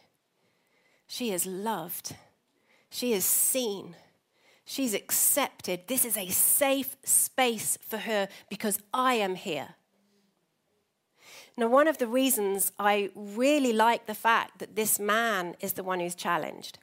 She 1.06 1.32
is 1.32 1.46
loved. 1.46 2.16
She 2.90 3.14
is 3.14 3.24
seen. 3.24 3.96
She's 4.66 4.92
accepted. 4.92 5.86
This 5.86 6.04
is 6.04 6.18
a 6.18 6.28
safe 6.28 6.96
space 7.02 7.78
for 7.80 7.96
her 7.96 8.28
because 8.50 8.78
I 8.92 9.14
am 9.14 9.36
here. 9.36 9.68
Now, 11.56 11.68
one 11.68 11.88
of 11.88 11.96
the 11.96 12.06
reasons 12.06 12.72
I 12.78 13.10
really 13.14 13.72
like 13.72 14.06
the 14.06 14.14
fact 14.14 14.58
that 14.58 14.76
this 14.76 14.98
man 14.98 15.56
is 15.60 15.72
the 15.72 15.82
one 15.82 16.00
who's 16.00 16.14
challenged 16.14 16.78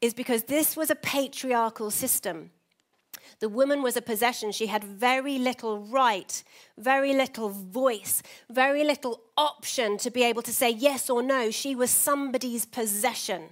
is 0.00 0.14
because 0.14 0.44
this 0.44 0.76
was 0.76 0.90
a 0.90 0.94
patriarchal 0.94 1.90
system. 1.90 2.50
The 3.40 3.48
woman 3.48 3.82
was 3.82 3.96
a 3.96 4.02
possession. 4.02 4.52
She 4.52 4.66
had 4.66 4.84
very 4.84 5.38
little 5.38 5.78
right, 5.78 6.42
very 6.76 7.14
little 7.14 7.48
voice, 7.48 8.22
very 8.50 8.84
little 8.84 9.20
option 9.36 9.96
to 9.98 10.10
be 10.10 10.22
able 10.22 10.42
to 10.42 10.52
say 10.52 10.70
yes 10.70 11.08
or 11.08 11.22
no. 11.22 11.50
She 11.50 11.74
was 11.74 11.90
somebody's 11.90 12.66
possession. 12.66 13.44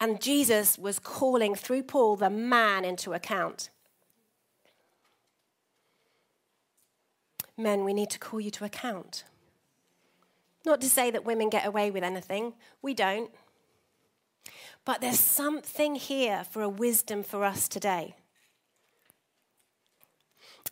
And 0.00 0.20
Jesus 0.20 0.78
was 0.78 0.98
calling 0.98 1.54
through 1.54 1.84
Paul 1.84 2.16
the 2.16 2.30
man 2.30 2.84
into 2.84 3.14
account. 3.14 3.70
Men, 7.56 7.84
we 7.84 7.94
need 7.94 8.10
to 8.10 8.18
call 8.18 8.40
you 8.40 8.50
to 8.52 8.64
account. 8.64 9.24
Not 10.64 10.80
to 10.80 10.88
say 10.88 11.10
that 11.10 11.24
women 11.24 11.50
get 11.50 11.66
away 11.66 11.90
with 11.90 12.02
anything, 12.02 12.54
we 12.82 12.94
don't. 12.94 13.30
But 14.84 15.00
there's 15.00 15.20
something 15.20 15.94
here 15.94 16.44
for 16.44 16.62
a 16.62 16.68
wisdom 16.68 17.22
for 17.22 17.44
us 17.44 17.68
today. 17.68 18.14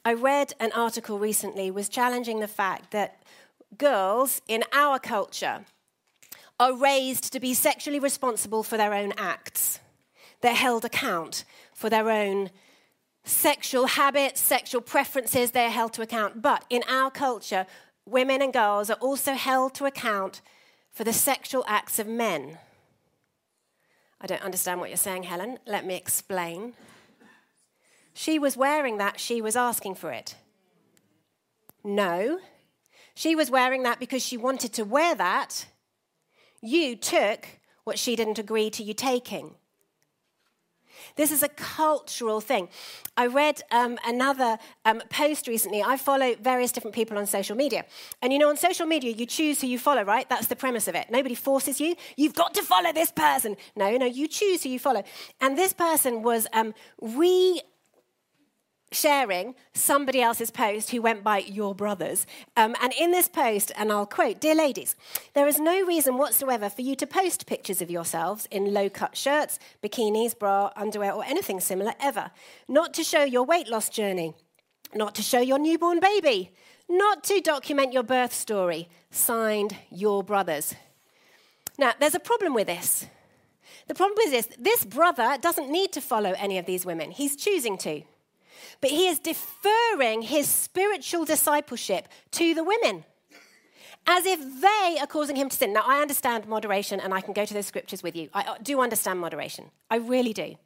I 0.04 0.14
read 0.14 0.54
an 0.58 0.72
article 0.72 1.18
recently 1.18 1.70
was 1.70 1.88
challenging 1.88 2.40
the 2.40 2.48
fact 2.48 2.90
that 2.90 3.22
girls 3.78 4.42
in 4.48 4.64
our 4.72 4.98
culture 4.98 5.64
are 6.58 6.74
raised 6.74 7.32
to 7.32 7.40
be 7.40 7.54
sexually 7.54 7.98
responsible 7.98 8.62
for 8.62 8.76
their 8.76 8.92
own 8.92 9.12
acts. 9.16 9.80
They're 10.40 10.54
held 10.54 10.84
account 10.84 11.44
for 11.72 11.88
their 11.88 12.10
own 12.10 12.50
sexual 13.24 13.86
habits, 13.86 14.40
sexual 14.40 14.80
preferences, 14.80 15.52
they're 15.52 15.70
held 15.70 15.92
to 15.94 16.02
account. 16.02 16.42
But 16.42 16.64
in 16.68 16.82
our 16.88 17.10
culture, 17.10 17.66
women 18.04 18.42
and 18.42 18.52
girls 18.52 18.90
are 18.90 18.98
also 19.00 19.34
held 19.34 19.74
to 19.74 19.86
account 19.86 20.40
for 20.90 21.04
the 21.04 21.12
sexual 21.12 21.64
acts 21.66 21.98
of 21.98 22.06
men. 22.06 22.58
I 24.22 24.26
don't 24.26 24.42
understand 24.42 24.78
what 24.78 24.88
you're 24.88 24.96
saying, 24.96 25.24
Helen. 25.24 25.58
Let 25.66 25.84
me 25.84 25.96
explain. 25.96 26.74
She 28.14 28.38
was 28.38 28.56
wearing 28.56 28.98
that, 28.98 29.18
she 29.18 29.42
was 29.42 29.56
asking 29.56 29.96
for 29.96 30.12
it. 30.12 30.36
No. 31.82 32.38
She 33.14 33.34
was 33.34 33.50
wearing 33.50 33.82
that 33.82 33.98
because 33.98 34.24
she 34.24 34.36
wanted 34.36 34.72
to 34.74 34.84
wear 34.84 35.16
that. 35.16 35.66
You 36.60 36.94
took 36.94 37.46
what 37.82 37.98
she 37.98 38.14
didn't 38.14 38.38
agree 38.38 38.70
to 38.70 38.82
you 38.84 38.94
taking. 38.94 39.56
This 41.16 41.30
is 41.32 41.42
a 41.42 41.48
cultural 41.48 42.40
thing. 42.40 42.68
I 43.16 43.26
read 43.26 43.62
um, 43.70 43.98
another 44.06 44.58
um, 44.84 45.02
post 45.10 45.46
recently. 45.46 45.82
I 45.82 45.96
follow 45.96 46.34
various 46.40 46.72
different 46.72 46.94
people 46.94 47.18
on 47.18 47.26
social 47.26 47.56
media. 47.56 47.84
And 48.20 48.32
you 48.32 48.38
know, 48.38 48.48
on 48.48 48.56
social 48.56 48.86
media, 48.86 49.12
you 49.12 49.26
choose 49.26 49.60
who 49.60 49.66
you 49.66 49.78
follow, 49.78 50.02
right? 50.02 50.28
That's 50.28 50.46
the 50.46 50.56
premise 50.56 50.88
of 50.88 50.94
it. 50.94 51.10
Nobody 51.10 51.34
forces 51.34 51.80
you. 51.80 51.94
You've 52.16 52.34
got 52.34 52.54
to 52.54 52.62
follow 52.62 52.92
this 52.92 53.10
person. 53.10 53.56
No, 53.76 53.96
no, 53.96 54.06
you 54.06 54.28
choose 54.28 54.62
who 54.62 54.70
you 54.70 54.78
follow. 54.78 55.04
And 55.40 55.56
this 55.56 55.72
person 55.72 56.22
was 56.22 56.46
um, 56.52 56.74
re 57.00 57.60
sharing 58.94 59.54
somebody 59.74 60.20
else's 60.20 60.50
post 60.50 60.90
who 60.90 61.02
went 61.02 61.24
by 61.24 61.38
your 61.38 61.74
brothers. 61.74 62.26
Um, 62.56 62.76
and 62.80 62.92
in 62.98 63.10
this 63.10 63.28
post, 63.28 63.72
and 63.76 63.92
I'll 63.92 64.06
quote 64.06 64.40
Dear 64.40 64.54
ladies, 64.54 64.96
there 65.34 65.46
is 65.46 65.58
no 65.58 65.84
reason 65.84 66.18
whatsoever 66.18 66.68
for 66.68 66.82
you 66.82 66.94
to 66.96 67.06
post 67.06 67.46
pictures 67.46 67.82
of 67.82 67.90
yourselves 67.90 68.46
in 68.50 68.72
low 68.72 68.88
cut 68.88 69.16
shirts, 69.16 69.58
bikinis, 69.82 70.38
bra, 70.38 70.70
underwear, 70.76 71.12
or 71.12 71.24
anything 71.24 71.60
similar 71.60 71.94
ever. 72.00 72.30
Not 72.68 72.94
to 72.94 73.04
show 73.04 73.24
your 73.24 73.44
weight 73.44 73.68
loss 73.68 73.88
journey, 73.88 74.34
not 74.94 75.14
to 75.16 75.22
show 75.22 75.40
your 75.40 75.58
newborn 75.58 76.00
baby, 76.00 76.52
not 76.88 77.24
to 77.24 77.40
document 77.40 77.92
your 77.92 78.02
birth 78.02 78.32
story. 78.32 78.88
Signed, 79.10 79.76
your 79.90 80.22
brothers. 80.22 80.74
Now, 81.78 81.92
there's 81.98 82.14
a 82.14 82.20
problem 82.20 82.54
with 82.54 82.66
this. 82.66 83.06
The 83.88 83.94
problem 83.94 84.18
is 84.20 84.30
this 84.30 84.48
this 84.58 84.84
brother 84.84 85.36
doesn't 85.40 85.70
need 85.70 85.92
to 85.92 86.00
follow 86.00 86.34
any 86.38 86.58
of 86.58 86.66
these 86.66 86.86
women, 86.86 87.10
he's 87.10 87.36
choosing 87.36 87.76
to 87.78 88.02
but 88.80 88.90
he 88.90 89.08
is 89.08 89.18
deferring 89.18 90.22
his 90.22 90.48
spiritual 90.48 91.24
discipleship 91.24 92.08
to 92.32 92.54
the 92.54 92.64
women 92.64 93.04
as 94.06 94.26
if 94.26 94.40
they 94.60 94.98
are 95.00 95.06
causing 95.06 95.36
him 95.36 95.48
to 95.48 95.56
sin. 95.56 95.72
Now, 95.72 95.84
I 95.86 96.00
understand 96.00 96.46
moderation, 96.46 97.00
and 97.00 97.14
I 97.14 97.20
can 97.20 97.32
go 97.32 97.44
to 97.44 97.54
those 97.54 97.66
scriptures 97.66 98.02
with 98.02 98.16
you. 98.16 98.28
I 98.34 98.42
uh, 98.42 98.54
do 98.62 98.80
understand 98.80 99.20
moderation. 99.20 99.70
I 99.90 99.96
really 99.96 100.32
do. 100.32 100.56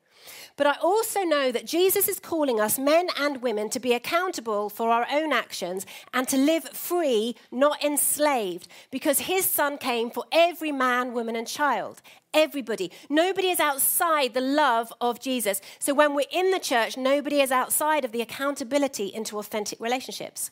But 0.56 0.66
I 0.66 0.76
also 0.82 1.22
know 1.22 1.52
that 1.52 1.66
Jesus 1.66 2.08
is 2.08 2.18
calling 2.18 2.58
us, 2.60 2.78
men 2.78 3.08
and 3.18 3.42
women, 3.42 3.68
to 3.70 3.78
be 3.78 3.92
accountable 3.92 4.70
for 4.70 4.88
our 4.88 5.06
own 5.12 5.32
actions 5.32 5.84
and 6.14 6.26
to 6.28 6.38
live 6.38 6.64
free, 6.70 7.36
not 7.52 7.84
enslaved, 7.84 8.66
because 8.90 9.20
his 9.20 9.44
son 9.44 9.76
came 9.76 10.10
for 10.10 10.24
every 10.32 10.72
man, 10.72 11.12
woman, 11.12 11.36
and 11.36 11.46
child. 11.46 12.00
Everybody. 12.32 12.90
Nobody 13.10 13.48
is 13.48 13.60
outside 13.60 14.32
the 14.32 14.40
love 14.40 14.92
of 14.98 15.20
Jesus. 15.20 15.60
So 15.78 15.92
when 15.92 16.14
we're 16.14 16.24
in 16.32 16.50
the 16.50 16.58
church, 16.58 16.96
nobody 16.96 17.40
is 17.40 17.52
outside 17.52 18.04
of 18.06 18.12
the 18.12 18.22
accountability 18.22 19.06
into 19.06 19.38
authentic 19.38 19.78
relationships, 19.78 20.50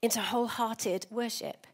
into 0.00 0.20
wholehearted 0.20 1.06
worship 1.10 1.66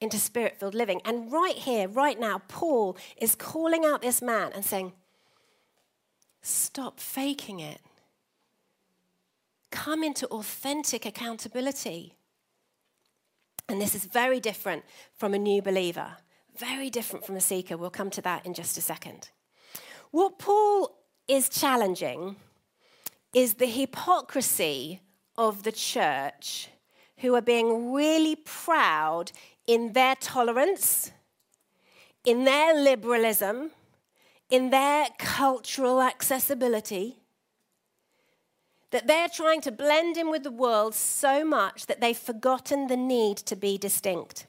into 0.00 0.16
spirit 0.16 0.56
filled 0.60 0.74
living. 0.74 1.00
And 1.04 1.32
right 1.32 1.56
here, 1.56 1.88
right 1.88 2.20
now, 2.20 2.42
Paul 2.46 2.96
is 3.16 3.34
calling 3.34 3.84
out 3.84 4.00
this 4.00 4.22
man 4.22 4.52
and 4.54 4.64
saying, 4.64 4.92
Stop 6.42 7.00
faking 7.00 7.60
it. 7.60 7.80
Come 9.70 10.02
into 10.02 10.26
authentic 10.28 11.04
accountability. 11.04 12.14
And 13.68 13.80
this 13.80 13.94
is 13.94 14.04
very 14.04 14.40
different 14.40 14.84
from 15.14 15.34
a 15.34 15.38
new 15.38 15.60
believer, 15.60 16.16
very 16.56 16.88
different 16.88 17.26
from 17.26 17.36
a 17.36 17.40
seeker. 17.40 17.76
We'll 17.76 17.90
come 17.90 18.10
to 18.10 18.22
that 18.22 18.46
in 18.46 18.54
just 18.54 18.78
a 18.78 18.80
second. 18.80 19.30
What 20.10 20.38
Paul 20.38 20.96
is 21.26 21.50
challenging 21.50 22.36
is 23.34 23.54
the 23.54 23.66
hypocrisy 23.66 25.02
of 25.36 25.62
the 25.64 25.72
church 25.72 26.68
who 27.18 27.34
are 27.34 27.42
being 27.42 27.92
really 27.92 28.36
proud 28.36 29.32
in 29.66 29.92
their 29.92 30.14
tolerance, 30.14 31.12
in 32.24 32.44
their 32.44 32.74
liberalism, 32.74 33.70
in 34.50 34.70
their 34.70 35.08
cultural 35.18 36.00
accessibility 36.00 37.18
that 38.90 39.06
they're 39.06 39.28
trying 39.28 39.60
to 39.60 39.70
blend 39.70 40.16
in 40.16 40.30
with 40.30 40.42
the 40.42 40.50
world 40.50 40.94
so 40.94 41.44
much 41.44 41.86
that 41.86 42.00
they've 42.00 42.16
forgotten 42.16 42.86
the 42.86 42.96
need 42.96 43.36
to 43.36 43.54
be 43.54 43.76
distinct. 43.76 44.46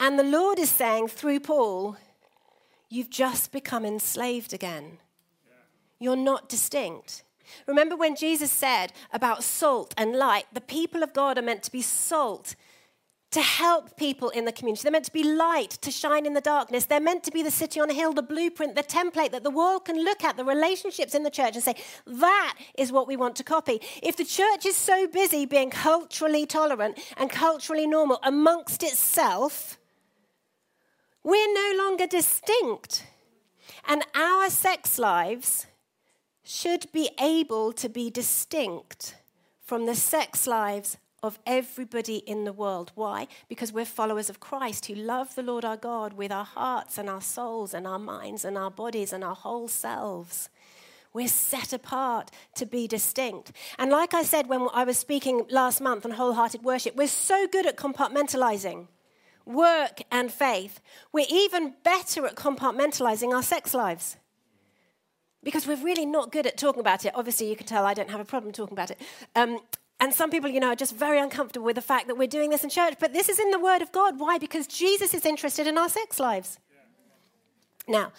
And 0.00 0.18
the 0.18 0.24
Lord 0.24 0.58
is 0.58 0.70
saying 0.70 1.08
through 1.08 1.40
Paul, 1.40 1.96
you've 2.88 3.10
just 3.10 3.52
become 3.52 3.84
enslaved 3.84 4.52
again. 4.52 4.98
You're 5.98 6.16
not 6.16 6.48
distinct. 6.48 7.22
Remember 7.66 7.96
when 7.96 8.16
Jesus 8.16 8.50
said 8.50 8.92
about 9.12 9.44
salt 9.44 9.94
and 9.96 10.16
light, 10.16 10.46
the 10.52 10.60
people 10.60 11.02
of 11.02 11.12
God 11.12 11.38
are 11.38 11.42
meant 11.42 11.62
to 11.62 11.72
be 11.72 11.82
salt 11.82 12.56
to 13.36 13.42
help 13.42 13.98
people 13.98 14.30
in 14.30 14.46
the 14.46 14.52
community. 14.52 14.82
They're 14.82 14.90
meant 14.90 15.04
to 15.04 15.12
be 15.12 15.22
light, 15.22 15.72
to 15.82 15.90
shine 15.90 16.24
in 16.24 16.32
the 16.32 16.40
darkness. 16.40 16.86
They're 16.86 17.00
meant 17.00 17.22
to 17.24 17.30
be 17.30 17.42
the 17.42 17.50
city 17.50 17.78
on 17.78 17.90
a 17.90 17.92
hill, 17.92 18.14
the 18.14 18.22
blueprint, 18.22 18.76
the 18.76 18.82
template 18.82 19.30
that 19.32 19.44
the 19.44 19.50
world 19.50 19.84
can 19.84 20.02
look 20.02 20.24
at, 20.24 20.38
the 20.38 20.44
relationships 20.44 21.14
in 21.14 21.22
the 21.22 21.28
church 21.28 21.54
and 21.54 21.62
say, 21.62 21.74
that 22.06 22.56
is 22.78 22.90
what 22.90 23.06
we 23.06 23.14
want 23.14 23.36
to 23.36 23.44
copy. 23.44 23.82
If 24.02 24.16
the 24.16 24.24
church 24.24 24.64
is 24.64 24.74
so 24.74 25.06
busy 25.06 25.44
being 25.44 25.68
culturally 25.68 26.46
tolerant 26.46 26.98
and 27.18 27.28
culturally 27.28 27.86
normal 27.86 28.20
amongst 28.22 28.82
itself, 28.82 29.76
we're 31.22 31.52
no 31.52 31.84
longer 31.84 32.06
distinct. 32.06 33.04
And 33.86 34.02
our 34.14 34.48
sex 34.48 34.98
lives 34.98 35.66
should 36.42 36.90
be 36.90 37.10
able 37.20 37.74
to 37.74 37.90
be 37.90 38.08
distinct 38.08 39.14
from 39.60 39.84
the 39.84 39.94
sex 39.94 40.46
lives 40.46 40.96
of 41.26 41.38
everybody 41.46 42.16
in 42.18 42.44
the 42.44 42.52
world. 42.52 42.92
Why? 42.94 43.28
Because 43.48 43.72
we're 43.72 43.84
followers 43.84 44.30
of 44.30 44.40
Christ 44.40 44.86
who 44.86 44.94
love 44.94 45.34
the 45.34 45.42
Lord 45.42 45.64
our 45.64 45.76
God 45.76 46.14
with 46.14 46.32
our 46.32 46.44
hearts 46.44 46.98
and 46.98 47.10
our 47.10 47.20
souls 47.20 47.74
and 47.74 47.86
our 47.86 47.98
minds 47.98 48.44
and 48.44 48.56
our 48.56 48.70
bodies 48.70 49.12
and 49.12 49.22
our 49.22 49.34
whole 49.34 49.68
selves. 49.68 50.48
We're 51.12 51.28
set 51.28 51.72
apart 51.72 52.30
to 52.56 52.66
be 52.66 52.86
distinct. 52.86 53.52
And 53.78 53.90
like 53.90 54.12
I 54.12 54.22
said 54.22 54.48
when 54.48 54.68
I 54.74 54.84
was 54.84 54.98
speaking 54.98 55.46
last 55.50 55.80
month 55.80 56.04
on 56.04 56.12
wholehearted 56.12 56.62
worship, 56.62 56.94
we're 56.94 57.08
so 57.08 57.46
good 57.46 57.66
at 57.66 57.76
compartmentalizing 57.76 58.88
work 59.46 60.02
and 60.10 60.30
faith. 60.30 60.80
We're 61.12 61.26
even 61.30 61.74
better 61.84 62.26
at 62.26 62.34
compartmentalizing 62.34 63.32
our 63.32 63.42
sex 63.42 63.72
lives 63.72 64.16
because 65.42 65.66
we're 65.66 65.82
really 65.82 66.04
not 66.04 66.32
good 66.32 66.46
at 66.46 66.58
talking 66.58 66.80
about 66.80 67.04
it. 67.04 67.12
Obviously, 67.14 67.48
you 67.48 67.56
can 67.56 67.66
tell 67.66 67.86
I 67.86 67.94
don't 67.94 68.10
have 68.10 68.20
a 68.20 68.24
problem 68.24 68.52
talking 68.52 68.74
about 68.74 68.90
it. 68.90 69.00
Um, 69.36 69.60
and 69.98 70.12
some 70.12 70.30
people, 70.30 70.50
you 70.50 70.60
know, 70.60 70.68
are 70.68 70.76
just 70.76 70.94
very 70.94 71.18
uncomfortable 71.18 71.64
with 71.64 71.76
the 71.76 71.82
fact 71.82 72.06
that 72.08 72.16
we're 72.16 72.26
doing 72.26 72.50
this 72.50 72.62
in 72.62 72.70
church. 72.70 72.94
But 73.00 73.12
this 73.12 73.28
is 73.28 73.38
in 73.38 73.50
the 73.50 73.58
Word 73.58 73.80
of 73.82 73.92
God. 73.92 74.18
Why? 74.18 74.38
Because 74.38 74.66
Jesus 74.66 75.14
is 75.14 75.24
interested 75.24 75.66
in 75.66 75.78
our 75.78 75.88
sex 75.88 76.20
lives. 76.20 76.58
Now, 77.88 78.12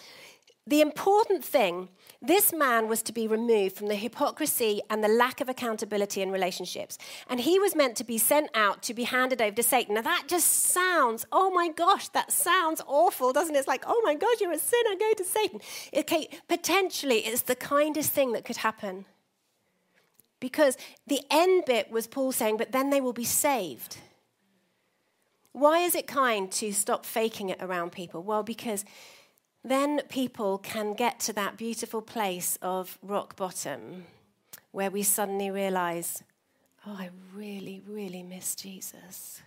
the 0.66 0.80
important 0.80 1.44
thing 1.44 1.88
this 2.20 2.52
man 2.52 2.88
was 2.88 3.00
to 3.02 3.12
be 3.12 3.28
removed 3.28 3.76
from 3.76 3.86
the 3.86 3.94
hypocrisy 3.94 4.80
and 4.90 5.04
the 5.04 5.08
lack 5.08 5.40
of 5.40 5.48
accountability 5.48 6.20
in 6.20 6.32
relationships. 6.32 6.98
And 7.30 7.38
he 7.38 7.60
was 7.60 7.76
meant 7.76 7.96
to 7.98 8.04
be 8.04 8.18
sent 8.18 8.50
out 8.54 8.82
to 8.82 8.92
be 8.92 9.04
handed 9.04 9.40
over 9.40 9.54
to 9.54 9.62
Satan. 9.62 9.94
Now, 9.94 10.02
that 10.02 10.24
just 10.26 10.48
sounds, 10.48 11.26
oh 11.30 11.50
my 11.52 11.68
gosh, 11.68 12.08
that 12.08 12.32
sounds 12.32 12.82
awful, 12.88 13.32
doesn't 13.32 13.54
it? 13.54 13.58
It's 13.58 13.68
like, 13.68 13.84
oh 13.86 14.02
my 14.04 14.16
gosh, 14.16 14.40
you're 14.40 14.50
a 14.50 14.58
sinner, 14.58 14.96
go 14.98 15.12
to 15.16 15.24
Satan. 15.24 15.60
Okay, 15.96 16.28
potentially, 16.48 17.18
it's 17.18 17.42
the 17.42 17.54
kindest 17.54 18.10
thing 18.10 18.32
that 18.32 18.44
could 18.44 18.56
happen. 18.58 19.04
Because 20.40 20.76
the 21.06 21.20
end 21.30 21.64
bit 21.66 21.90
was 21.90 22.06
Paul 22.06 22.32
saying, 22.32 22.56
but 22.56 22.72
then 22.72 22.90
they 22.90 23.00
will 23.00 23.12
be 23.12 23.24
saved. 23.24 23.98
Why 25.52 25.80
is 25.80 25.94
it 25.94 26.06
kind 26.06 26.50
to 26.52 26.72
stop 26.72 27.04
faking 27.04 27.48
it 27.48 27.58
around 27.60 27.90
people? 27.90 28.22
Well, 28.22 28.42
because 28.42 28.84
then 29.64 30.02
people 30.08 30.58
can 30.58 30.94
get 30.94 31.18
to 31.20 31.32
that 31.32 31.56
beautiful 31.56 32.00
place 32.00 32.58
of 32.62 32.98
rock 33.02 33.34
bottom 33.36 34.04
where 34.70 34.90
we 34.90 35.02
suddenly 35.02 35.50
realize, 35.50 36.22
oh, 36.86 36.96
I 36.98 37.10
really, 37.34 37.82
really 37.86 38.22
miss 38.22 38.54
Jesus. 38.54 39.42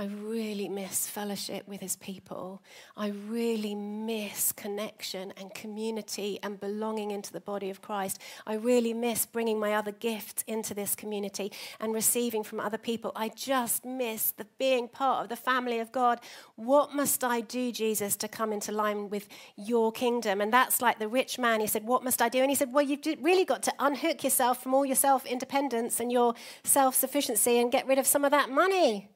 I 0.00 0.06
really 0.06 0.66
miss 0.66 1.06
fellowship 1.06 1.68
with 1.68 1.82
his 1.82 1.94
people. 1.96 2.62
I 2.96 3.08
really 3.08 3.74
miss 3.74 4.50
connection 4.50 5.34
and 5.36 5.52
community 5.52 6.38
and 6.42 6.58
belonging 6.58 7.10
into 7.10 7.34
the 7.34 7.40
body 7.40 7.68
of 7.68 7.82
Christ. 7.82 8.18
I 8.46 8.54
really 8.54 8.94
miss 8.94 9.26
bringing 9.26 9.60
my 9.60 9.74
other 9.74 9.92
gifts 9.92 10.42
into 10.46 10.72
this 10.72 10.94
community 10.94 11.52
and 11.80 11.92
receiving 11.92 12.42
from 12.42 12.60
other 12.60 12.78
people. 12.78 13.12
I 13.14 13.28
just 13.28 13.84
miss 13.84 14.30
the 14.30 14.46
being 14.56 14.88
part 14.88 15.24
of 15.24 15.28
the 15.28 15.36
family 15.36 15.80
of 15.80 15.92
God. 15.92 16.18
What 16.56 16.94
must 16.94 17.22
I 17.22 17.42
do, 17.42 17.70
Jesus, 17.70 18.16
to 18.16 18.26
come 18.28 18.54
into 18.54 18.72
line 18.72 19.10
with 19.10 19.28
your 19.54 19.92
kingdom? 19.92 20.40
And 20.40 20.50
that's 20.50 20.80
like 20.80 20.98
the 20.98 21.08
rich 21.08 21.38
man. 21.38 21.60
He 21.60 21.66
said, 21.66 21.84
What 21.84 22.02
must 22.02 22.22
I 22.22 22.30
do? 22.30 22.40
And 22.40 22.50
he 22.50 22.56
said, 22.56 22.72
Well, 22.72 22.86
you've 22.86 23.04
really 23.20 23.44
got 23.44 23.62
to 23.64 23.74
unhook 23.78 24.24
yourself 24.24 24.62
from 24.62 24.72
all 24.72 24.86
your 24.86 24.96
self 24.96 25.26
independence 25.26 26.00
and 26.00 26.10
your 26.10 26.32
self 26.64 26.94
sufficiency 26.94 27.58
and 27.58 27.70
get 27.70 27.86
rid 27.86 27.98
of 27.98 28.06
some 28.06 28.24
of 28.24 28.30
that 28.30 28.48
money. 28.48 29.10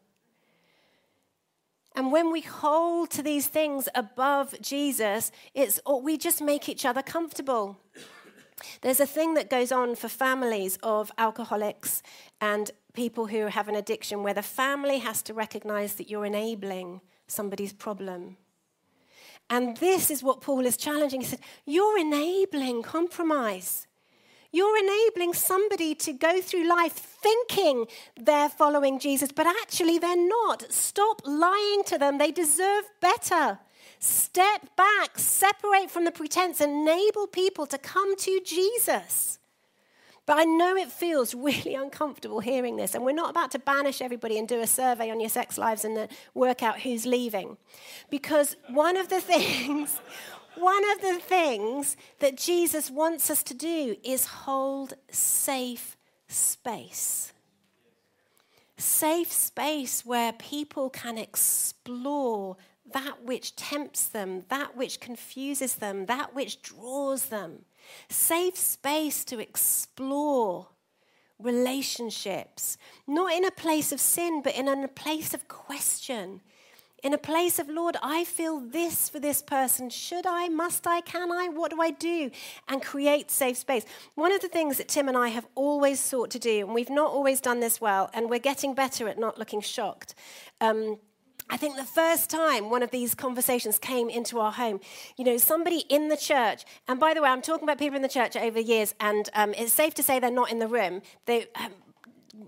And 1.95 2.11
when 2.11 2.33
we 2.33 2.41
hold 2.41 3.11
to 3.11 3.23
these 3.23 3.47
things 3.47 3.89
above 3.95 4.55
Jesus, 4.61 5.31
it's, 5.55 5.81
oh, 5.87 5.99
we 5.99 6.19
just 6.19 6.43
make 6.43 6.69
each 6.69 6.85
other 6.85 7.03
comfortable. 7.03 7.79
There's 8.81 9.01
a 9.01 9.07
thing 9.07 9.35
that 9.35 9.51
goes 9.51 9.71
on 9.71 9.95
for 9.95 10.09
families 10.09 10.79
of 10.83 11.13
alcoholics 11.19 12.03
and 12.41 12.71
people 12.95 13.27
who 13.27 13.47
have 13.47 13.69
an 13.69 13.75
addiction 13.75 14.23
where 14.23 14.35
the 14.35 14.43
family 14.43 14.99
has 14.99 15.23
to 15.23 15.35
recognize 15.35 15.95
that 15.95 16.11
you're 16.11 16.27
enabling 16.27 17.01
somebody's 17.27 17.73
problem. 17.73 18.37
And 19.51 19.77
this 19.77 20.11
is 20.11 20.23
what 20.23 20.41
Paul 20.41 20.67
is 20.67 20.77
challenging. 20.77 21.21
He 21.21 21.27
said, 21.27 21.41
You're 21.67 21.99
enabling 21.99 22.83
compromise. 22.83 23.87
You're 24.55 24.79
enabling 24.79 25.35
somebody 25.35 25.97
to 25.97 26.13
go 26.13 26.41
through 26.41 26.69
life 26.69 26.93
thinking 26.93 27.87
they're 28.17 28.49
following 28.49 29.01
Jesus, 29.01 29.33
but 29.33 29.49
actually 29.49 29.99
they're 29.99 30.17
not. 30.17 30.71
Stop 30.71 31.23
lying 31.25 31.83
to 31.87 31.99
them. 31.99 32.19
They 32.19 32.31
deserve 32.31 32.85
better. 33.01 33.59
Step 33.99 34.77
back, 34.77 35.19
separate 35.19 35.91
from 35.91 36.05
the 36.05 36.13
pretense, 36.13 36.61
enable 36.61 37.27
people 37.27 37.67
to 37.67 37.79
come 37.79 38.17
to 38.17 38.41
Jesus. 38.45 39.41
But 40.27 40.39
I 40.39 40.45
know 40.45 40.77
it 40.77 40.91
feels 40.91 41.35
really 41.51 41.75
uncomfortable 41.75 42.41
hearing 42.41 42.77
this, 42.77 42.95
and 42.95 43.05
we're 43.05 43.13
not 43.13 43.31
about 43.31 43.51
to 43.53 43.59
banish 43.59 44.01
everybody 44.01 44.39
and 44.39 44.49
do 44.49 44.61
a 44.61 44.67
survey 44.67 45.11
on 45.11 45.21
your 45.21 45.31
sex 45.31 45.59
lives 45.59 45.85
and 45.85 46.09
work 46.33 46.63
out 46.63 46.81
who's 46.81 47.07
leaving. 47.07 47.57
Because 48.11 48.57
one 48.69 48.97
of 48.97 49.09
the 49.09 49.21
things, 49.33 50.01
one 50.57 50.83
of 50.93 51.01
the 51.01 51.19
things 51.21 51.97
that 52.21 52.37
Jesus 52.37 52.91
wants 52.91 53.31
us 53.31 53.43
to 53.45 53.55
do 53.55 53.97
is 54.03 54.27
hold 54.27 54.95
safe 55.11 55.97
space. 56.29 57.33
Safe 58.77 59.33
space 59.33 60.05
where 60.05 60.33
people 60.33 60.91
can 60.91 61.19
explore 61.19 62.57
that 62.93 63.23
which 63.23 63.57
tempts 63.57 64.09
them, 64.09 64.45
that 64.49 64.77
which 64.77 65.01
confuses 65.01 65.77
them, 65.77 66.07
that 66.07 66.35
which 66.35 66.61
draws 66.63 67.27
them. 67.27 67.65
Safe 68.09 68.57
space 68.57 69.25
to 69.25 69.39
explore 69.39 70.69
relationships, 71.39 72.79
not 73.07 73.33
in 73.33 73.45
a 73.45 73.51
place 73.51 73.93
of 73.93 74.01
sin, 74.01 74.43
but 74.43 74.55
in 74.55 74.69
a 74.69 74.89
place 74.89 75.35
of 75.35 75.49
question 75.49 76.41
in 77.05 77.13
a 77.13 77.19
place 77.19 77.59
of, 77.59 77.69
Lord, 77.69 77.97
I 78.03 78.25
feel 78.25 78.59
this 78.59 79.11
for 79.11 79.21
this 79.21 79.43
person. 79.43 79.91
Should 79.91 80.27
I? 80.27 80.49
Must 80.49 80.87
I? 80.87 81.03
Can 81.03 81.31
I? 81.31 81.49
What 81.49 81.71
do 81.71 81.81
I 81.81 81.91
do? 81.91 82.31
And 82.67 82.83
create 82.83 83.31
safe 83.31 83.59
space. 83.59 83.85
One 84.15 84.33
of 84.33 84.41
the 84.41 84.49
things 84.49 84.79
that 84.79 84.89
Tim 84.89 85.07
and 85.07 85.17
I 85.17 85.29
have 85.29 85.47
always 85.55 86.01
sought 86.01 86.31
to 86.31 86.39
do, 86.39 86.65
and 86.65 86.75
we've 86.75 86.89
not 86.89 87.13
always 87.13 87.43
done 87.43 87.61
this 87.61 87.79
well, 87.79 88.11
and 88.15 88.31
we're 88.31 88.39
getting 88.39 88.75
better 88.75 89.07
at 89.07 89.19
not 89.19 89.39
looking 89.39 89.61
shocked. 89.61 90.15
Um, 90.63 90.99
I 91.51 91.59
think 91.59 91.77
the 91.77 91.85
first 91.85 92.31
time 92.31 92.71
one 92.71 92.83
of 92.83 92.91
these 92.91 93.15
conversations 93.15 93.79
came 93.79 94.09
into 94.09 94.41
our 94.41 94.53
home, 94.53 94.81
you 95.19 95.27
know, 95.27 95.37
somebody 95.37 95.85
in 95.91 96.09
the 96.09 96.17
church, 96.17 96.65
and 96.89 96.99
by 96.99 97.13
the 97.13 97.21
way, 97.21 97.29
I'm 97.29 97.43
talking 97.43 97.65
about 97.65 97.79
people 97.79 97.97
in 97.97 98.03
the 98.03 98.09
church 98.09 98.35
over 98.35 98.63
the 98.63 98.63
years, 98.63 98.95
and 98.99 99.29
um, 99.35 99.53
it's 99.53 99.75
safe 99.75 99.93
to 99.95 100.03
say 100.03 100.19
they're 100.19 100.31
not 100.31 100.51
in 100.51 100.59
the 100.59 100.69
room. 100.69 101.03
They, 101.27 101.49
um, 101.57 101.73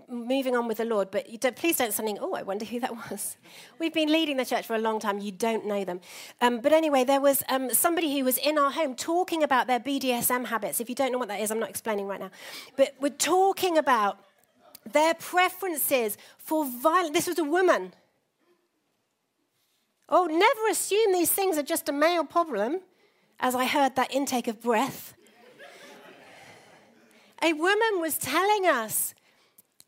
moving 0.09 0.55
on 0.55 0.67
with 0.67 0.77
the 0.77 0.85
Lord, 0.85 1.11
but 1.11 1.27
don't, 1.39 1.55
please 1.55 1.77
don't 1.77 1.93
think, 1.93 2.19
oh, 2.21 2.33
I 2.33 2.43
wonder 2.43 2.65
who 2.65 2.79
that 2.79 2.95
was. 2.95 3.37
We've 3.79 3.93
been 3.93 4.11
leading 4.11 4.37
the 4.37 4.45
church 4.45 4.65
for 4.65 4.75
a 4.75 4.79
long 4.79 4.99
time. 4.99 5.19
You 5.19 5.31
don't 5.31 5.65
know 5.65 5.83
them. 5.83 6.01
Um, 6.41 6.59
but 6.59 6.73
anyway, 6.73 7.03
there 7.03 7.21
was 7.21 7.43
um, 7.49 7.73
somebody 7.73 8.17
who 8.17 8.25
was 8.25 8.37
in 8.37 8.57
our 8.57 8.71
home 8.71 8.95
talking 8.95 9.43
about 9.43 9.67
their 9.67 9.79
BDSM 9.79 10.45
habits. 10.47 10.79
If 10.79 10.89
you 10.89 10.95
don't 10.95 11.11
know 11.11 11.17
what 11.17 11.27
that 11.29 11.39
is, 11.39 11.51
I'm 11.51 11.59
not 11.59 11.69
explaining 11.69 12.07
right 12.07 12.19
now. 12.19 12.31
But 12.75 12.95
we're 12.99 13.09
talking 13.09 13.77
about 13.77 14.19
their 14.85 15.13
preferences 15.13 16.17
for 16.37 16.65
violence. 16.65 17.13
This 17.13 17.27
was 17.27 17.39
a 17.39 17.43
woman. 17.43 17.93
Oh, 20.09 20.25
never 20.25 20.71
assume 20.71 21.11
these 21.11 21.31
things 21.31 21.57
are 21.57 21.63
just 21.63 21.89
a 21.89 21.91
male 21.91 22.23
problem, 22.23 22.79
as 23.39 23.55
I 23.55 23.65
heard 23.65 23.95
that 23.95 24.13
intake 24.13 24.47
of 24.47 24.61
breath. 24.61 25.13
a 27.41 27.53
woman 27.53 27.99
was 27.99 28.17
telling 28.17 28.65
us 28.65 29.13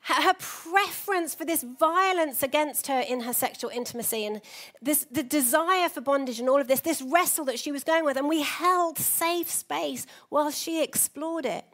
her 0.02 0.34
preference 0.34 1.36
for 1.36 1.46
this 1.46 1.64
violence 1.64 2.42
against 2.42 2.88
her 2.88 3.00
in 3.00 3.22
her 3.22 3.34
sexual 3.34 3.70
intimacy 3.70 4.26
and 4.26 4.42
this 4.82 5.06
the 5.12 5.24
desire 5.24 5.90
for 5.90 6.02
bondage 6.02 6.40
and 6.40 6.50
all 6.50 6.62
of 6.62 6.68
this 6.68 6.80
this 6.80 7.02
wrestle 7.02 7.46
that 7.46 7.60
she 7.60 7.72
was 7.72 7.84
going 7.84 8.06
with 8.06 8.18
and 8.18 8.28
we 8.28 8.42
held 8.42 8.98
safe 8.98 9.50
space 9.50 10.06
while 10.30 10.52
she 10.52 10.82
explored 10.82 11.46
it. 11.46 11.66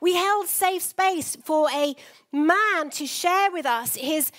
We 0.00 0.14
held 0.14 0.48
safe 0.48 0.82
space 0.82 1.36
for 1.36 1.70
a 1.70 1.94
man 2.30 2.90
to 2.90 3.06
share 3.06 3.50
with 3.50 3.64
us 3.64 3.94
his 3.94 4.30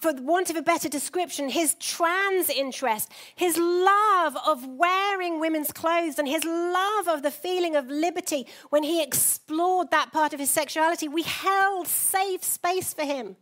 for 0.00 0.12
want 0.14 0.50
of 0.50 0.56
a 0.56 0.62
better 0.62 0.88
description, 0.88 1.48
his 1.48 1.74
trans 1.74 2.50
interest, 2.50 3.10
his 3.34 3.56
love 3.56 4.36
of 4.46 4.66
wearing 4.66 5.40
women's 5.40 5.72
clothes, 5.72 6.18
and 6.18 6.28
his 6.28 6.44
love 6.44 7.08
of 7.08 7.22
the 7.22 7.30
feeling 7.30 7.76
of 7.76 7.88
liberty 7.88 8.46
when 8.70 8.82
he 8.82 9.02
explored 9.02 9.90
that 9.90 10.12
part 10.12 10.32
of 10.32 10.40
his 10.40 10.50
sexuality, 10.50 11.08
we 11.08 11.22
held 11.22 11.86
safe 11.86 12.44
space 12.44 12.92
for 12.92 13.04
him. 13.04 13.36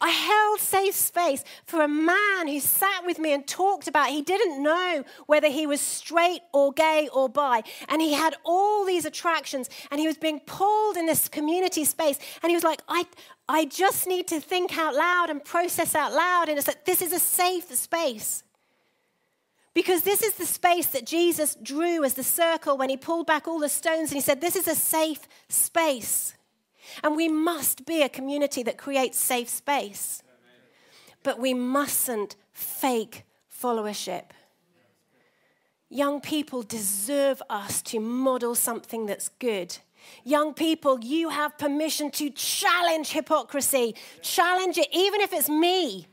I 0.00 0.08
held 0.08 0.60
safe 0.60 0.94
space 0.94 1.44
for 1.64 1.82
a 1.82 1.88
man 1.88 2.48
who 2.48 2.58
sat 2.58 3.04
with 3.04 3.18
me 3.18 3.32
and 3.34 3.46
talked 3.46 3.86
about 3.86 4.08
he 4.08 4.22
didn't 4.22 4.62
know 4.62 5.04
whether 5.26 5.48
he 5.48 5.66
was 5.66 5.80
straight 5.80 6.40
or 6.52 6.72
gay 6.72 7.08
or 7.12 7.28
bi. 7.28 7.62
And 7.88 8.00
he 8.00 8.14
had 8.14 8.34
all 8.44 8.86
these 8.86 9.04
attractions 9.04 9.68
and 9.90 10.00
he 10.00 10.06
was 10.06 10.16
being 10.16 10.40
pulled 10.40 10.96
in 10.96 11.06
this 11.06 11.28
community 11.28 11.84
space. 11.84 12.18
And 12.42 12.50
he 12.50 12.56
was 12.56 12.64
like, 12.64 12.80
I, 12.88 13.04
I 13.48 13.66
just 13.66 14.06
need 14.06 14.26
to 14.28 14.40
think 14.40 14.78
out 14.78 14.94
loud 14.94 15.28
and 15.28 15.44
process 15.44 15.94
out 15.94 16.12
loud. 16.14 16.48
And 16.48 16.56
it's 16.56 16.68
like, 16.68 16.86
this 16.86 17.02
is 17.02 17.12
a 17.12 17.20
safe 17.20 17.74
space. 17.74 18.42
Because 19.74 20.02
this 20.02 20.22
is 20.22 20.34
the 20.34 20.46
space 20.46 20.86
that 20.88 21.06
Jesus 21.06 21.56
drew 21.62 22.04
as 22.04 22.14
the 22.14 22.24
circle 22.24 22.76
when 22.76 22.88
he 22.88 22.96
pulled 22.96 23.26
back 23.26 23.46
all 23.46 23.60
the 23.60 23.68
stones 23.68 24.10
and 24.10 24.16
he 24.16 24.20
said, 24.20 24.40
This 24.40 24.56
is 24.56 24.66
a 24.66 24.74
safe 24.74 25.28
space. 25.48 26.34
And 27.02 27.16
we 27.16 27.28
must 27.28 27.86
be 27.86 28.02
a 28.02 28.08
community 28.08 28.62
that 28.62 28.78
creates 28.78 29.18
safe 29.18 29.48
space. 29.48 30.22
But 31.22 31.38
we 31.38 31.54
mustn't 31.54 32.36
fake 32.52 33.24
followership. 33.50 34.24
Young 35.88 36.20
people 36.20 36.62
deserve 36.62 37.42
us 37.50 37.82
to 37.82 37.98
model 37.98 38.54
something 38.54 39.06
that's 39.06 39.28
good. 39.40 39.76
Young 40.24 40.54
people, 40.54 41.00
you 41.00 41.28
have 41.28 41.58
permission 41.58 42.10
to 42.12 42.30
challenge 42.30 43.10
hypocrisy. 43.10 43.94
Challenge 44.22 44.78
it, 44.78 44.88
even 44.92 45.20
if 45.20 45.32
it's 45.32 45.48
me 45.48 46.06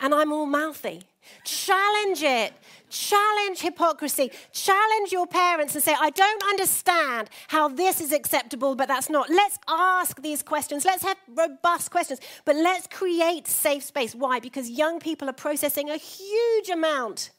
and 0.00 0.14
I'm 0.14 0.32
all 0.32 0.46
mouthy. 0.46 1.02
Challenge 1.44 2.22
it. 2.22 2.52
Challenge 2.90 3.58
hypocrisy. 3.60 4.30
Challenge 4.52 5.10
your 5.10 5.26
parents 5.26 5.74
and 5.74 5.82
say, 5.82 5.94
I 5.98 6.10
don't 6.10 6.42
understand 6.44 7.28
how 7.48 7.68
this 7.68 8.00
is 8.00 8.12
acceptable, 8.12 8.76
but 8.76 8.88
that's 8.88 9.10
not. 9.10 9.28
Let's 9.28 9.58
ask 9.68 10.22
these 10.22 10.42
questions. 10.42 10.84
Let's 10.84 11.02
have 11.02 11.16
robust 11.28 11.90
questions, 11.90 12.20
but 12.44 12.56
let's 12.56 12.86
create 12.86 13.48
safe 13.48 13.82
space. 13.82 14.14
Why? 14.14 14.38
Because 14.38 14.70
young 14.70 15.00
people 15.00 15.28
are 15.28 15.34
processing 15.34 15.90
a 15.90 15.96
huge 15.96 16.68
amount 16.68 17.30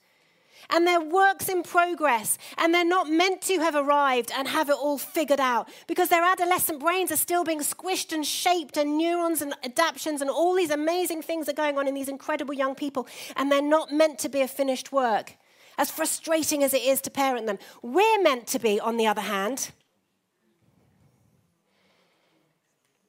and 0.70 0.86
they're 0.86 1.02
works 1.02 1.50
in 1.50 1.64
progress 1.64 2.38
and 2.58 2.74
they're 2.74 2.86
not 2.86 3.10
meant 3.10 3.42
to 3.42 3.60
have 3.60 3.76
arrived 3.76 4.32
and 4.36 4.48
have 4.48 4.70
it 4.70 4.76
all 4.76 4.98
figured 4.98 5.40
out 5.40 5.70
because 5.88 6.10
their 6.10 6.24
adolescent 6.24 6.80
brains 6.80 7.12
are 7.12 7.18
still 7.18 7.44
being 7.44 7.60
squished 7.60 8.14
and 8.14 8.26
shaped 8.26 8.78
and 8.78 8.98
neurons 8.98 9.42
and 9.42 9.54
adaptions 9.64 10.22
and 10.22 10.30
all 10.30 10.56
these 10.56 10.72
amazing 10.72 11.22
things 11.22 11.48
are 11.48 11.54
going 11.54 11.78
on 11.78 11.88
in 11.88 11.94
these 11.94 12.10
incredible 12.10 12.54
young 12.54 12.76
people 12.76 13.08
and 13.36 13.52
they're 13.52 13.62
not 13.62 13.92
meant 13.92 14.20
to 14.20 14.30
be 14.30 14.42
a 14.42 14.48
finished 14.48 14.92
work 14.92 15.36
as 15.78 15.92
frustrating 15.92 16.64
as 16.64 16.74
it 16.74 16.82
is 16.82 17.02
to 17.02 17.12
parent 17.12 17.48
them. 17.48 17.60
We're 17.82 18.22
meant 18.22 18.48
to 18.48 18.60
be 18.60 18.80
on 18.80 18.98
the 18.98 19.08
other 19.08 19.22
hand 19.22 19.72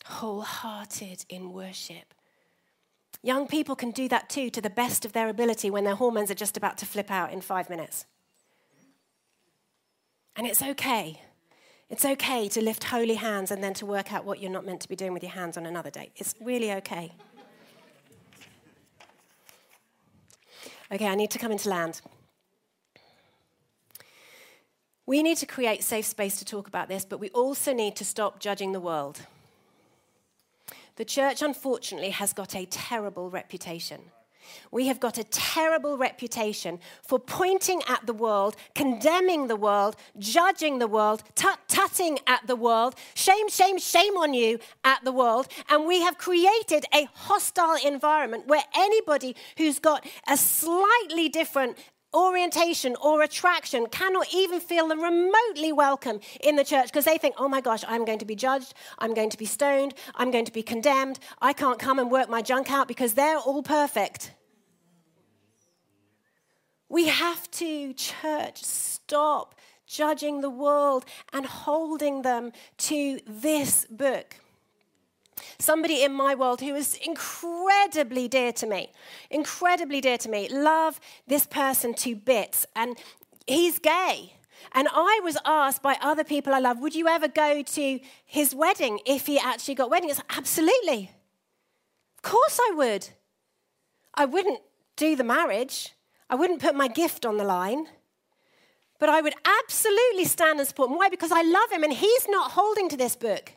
wholehearted 0.05 1.25
in 1.29 1.53
worship 1.53 2.15
Young 3.23 3.47
people 3.47 3.75
can 3.75 3.91
do 3.91 4.09
that 4.09 4.29
too 4.29 4.51
to 4.51 4.61
the 4.61 4.71
best 4.71 5.05
of 5.05 5.13
their 5.13 5.29
ability 5.29 5.71
when 5.71 5.85
their 5.85 5.95
hormones 5.95 6.31
are 6.31 6.35
just 6.35 6.57
about 6.57 6.79
to 6.79 6.87
flip 6.87 7.11
out 7.11 7.33
in 7.33 7.41
five 7.41 7.69
minutes. 7.69 8.07
And 10.37 10.47
it's 10.47 10.63
okay. 10.63 11.23
It's 11.89 12.05
okay 12.05 12.49
to 12.49 12.61
lift 12.61 12.85
holy 12.85 13.15
hands 13.15 13.51
and 13.51 13.63
then 13.63 13.75
to 13.75 13.87
work 13.87 14.13
out 14.13 14.25
what 14.25 14.41
you're 14.41 14.51
not 14.51 14.67
meant 14.67 14.81
to 14.83 14.89
be 14.89 14.97
doing 14.97 15.13
with 15.13 15.23
your 15.23 15.33
hands 15.33 15.57
on 15.57 15.67
another 15.67 15.91
day. 15.91 16.11
It's 16.17 16.35
really 16.41 16.73
okay. 16.73 17.13
Okay, 20.93 21.07
I 21.07 21.15
need 21.15 21.31
to 21.31 21.39
come 21.39 21.53
into 21.53 21.69
land. 21.69 22.01
We 25.05 25.23
need 25.23 25.37
to 25.39 25.47
create 25.47 25.85
safe 25.85 26.05
space 26.05 26.39
to 26.39 26.45
talk 26.45 26.67
about 26.67 26.89
this, 26.89 27.05
but 27.05 27.19
we 27.19 27.31
also 27.31 27.73
need 27.73 27.95
to 27.97 28.05
stop 28.05 28.41
judging 28.41 28.73
the 28.73 28.81
world. 28.81 29.21
The 30.97 31.05
church, 31.05 31.43
unfortunately, 31.43 32.11
has 32.11 32.33
got 32.33 32.55
a 32.55 32.67
terrible 32.67 33.31
reputation. 33.31 34.01
We 34.71 34.87
have 34.87 35.01
got 35.01 35.19
a 35.19 35.25
terrible 35.25 35.99
reputation 35.99 36.79
for 37.03 37.19
pointing 37.19 37.83
at 37.89 38.07
the 38.07 38.13
world, 38.13 38.57
condemning 38.75 39.49
the 39.49 39.57
world, 39.57 39.97
judging 40.19 40.79
the 40.79 40.87
world, 40.87 41.23
tut 41.35 41.59
tutting 41.69 42.19
at 42.27 42.47
the 42.47 42.57
world, 42.57 42.95
shame, 43.15 43.49
shame, 43.49 43.79
shame 43.79 44.17
on 44.17 44.35
you 44.35 44.59
at 44.85 45.05
the 45.05 45.13
world. 45.13 45.49
And 45.69 45.87
we 45.87 46.01
have 46.03 46.19
created 46.19 46.85
a 46.95 47.09
hostile 47.13 47.77
environment 47.85 48.47
where 48.47 48.65
anybody 48.75 49.37
who's 49.59 49.79
got 49.79 50.07
a 50.29 50.37
slightly 50.37 51.29
different 51.29 51.79
orientation 52.15 52.97
or 53.03 53.23
attraction 53.23 53.87
cannot 53.87 54.27
even 54.35 54.61
feel 54.61 54.89
remotely 54.89 55.73
welcome 55.73 56.21
in 56.43 56.57
the 56.57 56.65
church 56.65 56.87
because 56.87 57.05
they 57.05 57.19
think, 57.19 57.35
oh 57.39 57.49
my 57.49 57.61
gosh, 57.61 57.85
I'm 57.87 58.05
going 58.05 58.19
to 58.21 58.25
be 58.25 58.37
judged, 58.37 58.75
I'm 58.99 59.15
going 59.15 59.31
to 59.31 59.39
be 59.39 59.45
stoned, 59.45 59.95
I'm 60.15 60.31
going 60.31 60.45
to 60.47 60.53
be 60.53 60.63
condemned, 60.63 61.19
I 61.41 61.53
can't 61.53 61.79
come 61.79 61.99
and 61.99 62.11
work 62.11 62.29
my 62.29 62.43
junk 62.43 62.71
out 62.71 62.89
because 62.89 63.15
they're 63.15 63.39
all 63.39 63.63
perfect. 63.63 64.33
We 66.89 67.09
have 67.09 67.51
to, 67.53 67.93
church, 67.95 68.63
stop 68.63 69.57
judging 69.87 70.41
the 70.41 70.51
world 70.51 71.05
and 71.33 71.47
holding 71.47 72.23
them 72.23 72.53
to 72.79 73.21
this 73.27 73.87
book. 73.91 74.37
Somebody 75.59 76.03
in 76.03 76.13
my 76.13 76.35
world 76.35 76.61
who 76.61 76.75
is 76.75 76.99
incredibly 77.05 78.29
dear 78.29 78.53
to 78.53 78.67
me, 78.67 78.93
incredibly 79.31 80.01
dear 80.01 80.19
to 80.19 80.29
me, 80.29 80.49
love 80.49 81.01
this 81.27 81.47
person 81.47 81.95
to 81.95 82.15
bits, 82.17 82.67
and 82.75 82.97
he's 83.47 83.79
gay. 83.79 84.35
And 84.73 84.89
I 84.93 85.21
was 85.23 85.37
asked 85.45 85.83
by 85.83 85.97
other 86.01 86.25
people 86.25 86.55
I 86.55 86.59
love, 86.59 86.81
would 86.81 86.95
you 86.95 87.09
ever 87.09 87.29
go 87.29 87.63
to 87.63 88.01
his 88.25 88.55
wedding 88.55 89.01
if 89.07 89.27
he 89.27 89.39
actually 89.39 89.75
got 89.75 89.91
wedding? 89.91 90.11
It's 90.11 90.19
like, 90.19 90.37
absolutely. 90.37 91.11
Of 92.17 92.23
course 92.23 92.59
I 92.61 92.73
would. 92.75 93.09
I 94.15 94.25
wouldn't 94.25 94.61
do 94.97 95.15
the 95.15 95.25
marriage. 95.25 95.93
I 96.29 96.35
wouldn't 96.35 96.61
put 96.61 96.75
my 96.75 96.89
gift 96.89 97.25
on 97.25 97.37
the 97.37 97.45
line, 97.45 97.87
but 98.99 99.09
I 99.09 99.21
would 99.21 99.35
absolutely 99.45 100.25
stand 100.25 100.59
and 100.59 100.67
support 100.67 100.91
him. 100.91 100.97
Why? 100.97 101.09
Because 101.09 101.31
I 101.31 101.43
love 101.43 101.71
him 101.71 101.85
and 101.85 101.93
he's 101.93 102.27
not 102.29 102.53
holding 102.53 102.89
to 102.89 102.97
this 102.97 103.15
book. 103.15 103.53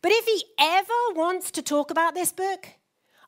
But 0.00 0.12
if 0.12 0.24
he 0.24 0.44
ever 0.58 1.14
wants 1.14 1.50
to 1.52 1.62
talk 1.62 1.90
about 1.90 2.14
this 2.14 2.32
book, 2.32 2.68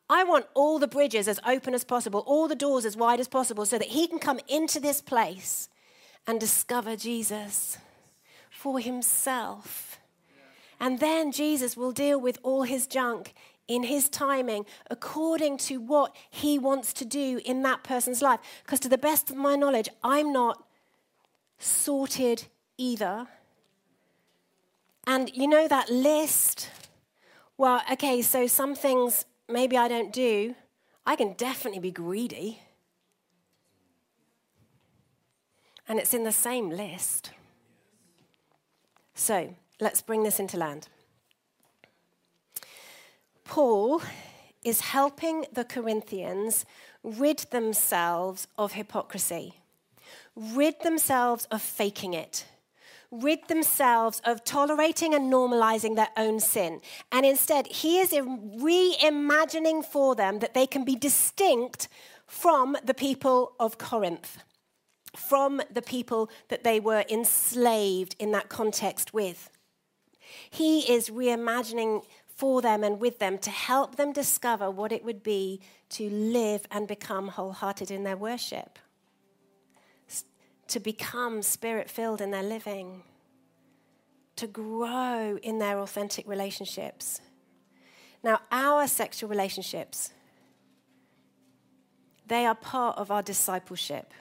I 0.09 0.24
want 0.24 0.46
all 0.54 0.78
the 0.78 0.88
bridges 0.88 1.28
as 1.28 1.40
open 1.46 1.72
as 1.74 1.85
possible, 1.85 2.24
all 2.26 2.48
the 2.48 2.56
doors 2.56 2.85
as 2.85 2.96
wide 2.96 3.20
as 3.20 3.28
possible, 3.28 3.64
so 3.64 3.78
that 3.78 3.88
he 3.88 4.06
can 4.06 4.18
come 4.18 4.40
into 4.48 4.80
this 4.80 5.00
place 5.00 5.68
and 6.26 6.40
discover 6.40 6.96
Jesus 6.96 7.78
for 8.50 8.78
himself. 8.80 9.98
And 10.80 10.98
then 10.98 11.30
Jesus 11.30 11.76
will 11.76 11.92
deal 11.92 12.20
with 12.20 12.38
all 12.42 12.62
his 12.62 12.87
junk 12.87 13.35
in 13.68 13.85
his 13.85 14.09
timing 14.09 14.66
according 14.90 15.59
to 15.59 15.80
what 15.80 16.14
he 16.28 16.59
wants 16.59 16.92
to 16.94 17.04
do 17.04 17.40
in 17.44 17.62
that 17.62 17.85
person's 17.85 18.20
life. 18.20 18.40
Because 18.64 18.80
to 18.80 18.88
the 18.88 18.98
best 18.98 19.30
of 19.30 19.37
my 19.37 19.54
knowledge, 19.54 19.88
I'm 20.02 20.33
not 20.33 20.64
sorted 21.59 22.46
either. 22.76 23.28
And 25.12 25.29
you 25.35 25.49
know 25.49 25.66
that 25.66 25.90
list? 25.90 26.70
Well, 27.59 27.83
okay, 27.90 28.23
so 28.23 28.46
some 28.46 28.77
things 28.77 29.25
maybe 29.49 29.77
I 29.77 29.88
don't 29.88 30.12
do. 30.12 30.55
I 31.05 31.16
can 31.16 31.33
definitely 31.33 31.81
be 31.81 31.90
greedy. 31.90 32.61
And 35.88 35.99
it's 35.99 36.14
in 36.14 36.23
the 36.23 36.31
same 36.31 36.70
list. 36.70 37.33
So 39.16 39.57
let's 39.81 40.01
bring 40.01 40.23
this 40.23 40.38
into 40.38 40.57
land. 40.57 40.87
Paul 43.42 44.03
is 44.62 44.81
helping 44.81 45.44
the 45.53 45.64
Corinthians 45.64 46.64
rid 47.03 47.38
themselves 47.51 48.46
of 48.57 48.75
hypocrisy, 48.75 49.55
rid 50.37 50.81
themselves 50.85 51.46
of 51.46 51.61
faking 51.61 52.14
it, 52.14 52.44
rid 53.11 53.49
themselves 53.49 54.20
of 54.25 54.44
tolerating 54.44 55.14
and 55.14 55.33
normalizing 55.33 55.96
their 55.96 56.11
own 56.16 56.38
sin. 56.40 56.81
And 57.11 57.27
instead, 57.27 57.66
he 57.66 57.99
is 57.99 58.11
reimagining 58.12 59.85
for 59.85 60.14
them 60.14 60.38
that 60.38 60.55
they 60.55 60.66
can 60.66 60.85
be 60.85 60.94
distinct 60.94 61.88
from 62.27 62.77
the 62.85 62.94
people 62.94 63.53
of 63.59 63.79
Corinth, 63.79 64.38
from 65.16 65.61
the 65.73 65.83
people 65.83 66.31
that 66.49 66.62
they 66.62 66.79
were 66.79 67.05
enslaved 67.11 68.14
in 68.18 68.31
that 68.33 68.49
context 68.49 69.12
with. 69.12 69.51
He 70.49 70.92
is 70.92 71.11
reimagining 71.11 72.05
for 72.40 72.62
them 72.62 72.85
and 72.85 73.01
with 73.01 73.18
them 73.18 73.37
to 73.38 73.51
help 73.51 73.96
them 73.96 74.12
discover 74.12 74.70
what 74.70 74.92
it 74.92 75.05
would 75.05 75.23
be 75.23 75.61
to 75.90 76.09
live 76.09 76.66
and 76.70 76.87
become 76.87 77.29
wholehearted 77.29 77.90
in 77.90 78.05
their 78.05 78.16
worship, 78.16 78.79
to 80.70 80.80
become 80.80 81.42
spirit 81.42 81.90
filled 81.90 82.20
in 82.20 82.30
their 82.30 82.42
living, 82.42 83.02
to 84.37 84.46
grow 84.46 85.38
in 85.42 85.59
their 85.59 85.78
authentic 85.78 86.26
relationships. 86.26 87.20
Now, 88.22 88.40
our 88.50 88.87
sexual 88.87 89.28
relationships, 89.28 90.12
they 92.26 92.46
are 92.46 92.54
part 92.54 92.98
of 92.98 93.11
our 93.11 93.22
discipleship. 93.22 94.12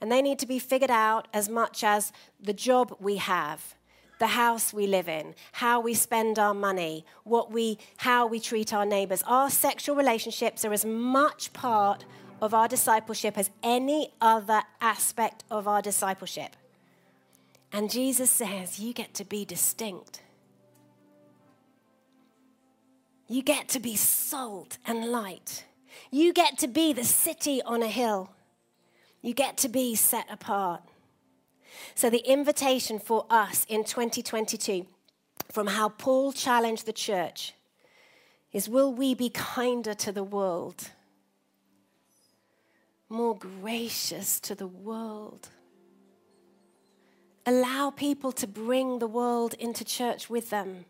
And 0.00 0.12
they 0.12 0.22
need 0.22 0.38
to 0.40 0.46
be 0.46 0.58
figured 0.58 0.90
out 0.90 1.26
as 1.32 1.48
much 1.48 1.82
as 1.82 2.12
the 2.40 2.52
job 2.52 2.96
we 3.00 3.16
have 3.16 3.76
the 4.18 4.28
house 4.28 4.72
we 4.72 4.86
live 4.86 5.08
in, 5.08 5.34
how 5.52 5.80
we 5.80 5.92
spend 5.92 6.38
our 6.38 6.54
money, 6.54 7.04
what 7.24 7.52
we, 7.52 7.78
how 7.98 8.26
we 8.26 8.40
treat 8.40 8.72
our 8.72 8.86
neighbors. 8.86 9.22
Our 9.26 9.50
sexual 9.50 9.94
relationships 9.94 10.64
are 10.64 10.72
as 10.72 10.84
much 10.84 11.52
part 11.52 12.04
of 12.40 12.54
our 12.54 12.68
discipleship 12.68 13.38
as 13.38 13.50
any 13.62 14.12
other 14.20 14.62
aspect 14.80 15.44
of 15.50 15.66
our 15.66 15.82
discipleship. 15.82 16.56
And 17.72 17.90
Jesus 17.90 18.30
says, 18.30 18.78
You 18.78 18.92
get 18.92 19.14
to 19.14 19.24
be 19.24 19.44
distinct. 19.44 20.22
You 23.28 23.42
get 23.42 23.68
to 23.70 23.80
be 23.80 23.96
salt 23.96 24.78
and 24.86 25.10
light. 25.10 25.64
You 26.10 26.32
get 26.32 26.58
to 26.58 26.68
be 26.68 26.92
the 26.92 27.04
city 27.04 27.60
on 27.62 27.82
a 27.82 27.88
hill. 27.88 28.30
You 29.20 29.34
get 29.34 29.56
to 29.58 29.68
be 29.68 29.94
set 29.94 30.26
apart. 30.30 30.82
So, 31.94 32.08
the 32.08 32.18
invitation 32.18 32.98
for 32.98 33.26
us 33.28 33.66
in 33.68 33.84
2022 33.84 34.86
from 35.50 35.66
how 35.68 35.88
Paul 35.88 36.32
challenged 36.32 36.86
the 36.86 36.92
church 36.92 37.54
is 38.52 38.68
will 38.68 38.92
we 38.92 39.14
be 39.14 39.28
kinder 39.28 39.94
to 39.94 40.12
the 40.12 40.24
world? 40.24 40.90
More 43.08 43.36
gracious 43.36 44.40
to 44.40 44.54
the 44.54 44.66
world? 44.66 45.48
Allow 47.44 47.90
people 47.90 48.32
to 48.32 48.46
bring 48.46 48.98
the 48.98 49.06
world 49.06 49.54
into 49.54 49.84
church 49.84 50.28
with 50.28 50.50
them 50.50 50.84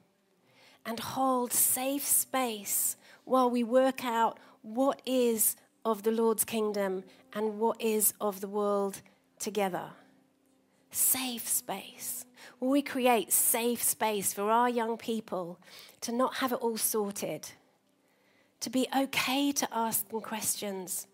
and 0.87 0.99
hold 0.99 1.53
safe 1.53 2.05
space 2.05 2.97
while 3.25 3.51
we 3.51 3.63
work 3.63 4.05
out 4.05 4.39
what 4.63 5.03
is 5.05 5.57
of 5.85 6.03
the 6.03 6.11
Lord's 6.11 6.45
kingdom 6.45 7.05
and 7.35 7.59
what 7.59 7.81
is 7.81 8.15
of 8.21 8.41
the 8.41 8.49
world 8.49 9.03
together 9.39 9.91
safe 10.97 11.47
space. 11.47 12.25
Will 12.59 12.71
we 12.71 12.83
create 12.83 13.33
safe 13.33 13.83
space 13.83 14.33
for 14.33 14.51
our 14.51 14.69
young 14.69 14.97
people 14.97 15.61
to 16.01 16.13
not 16.13 16.37
have 16.37 16.53
it 16.53 16.57
all 16.57 16.79
sorted, 16.79 17.51
to 18.61 18.71
be 18.71 18.89
okay 18.97 19.53
to 19.53 19.69
ask 19.73 20.09
them 20.09 20.21
questions? 20.21 21.07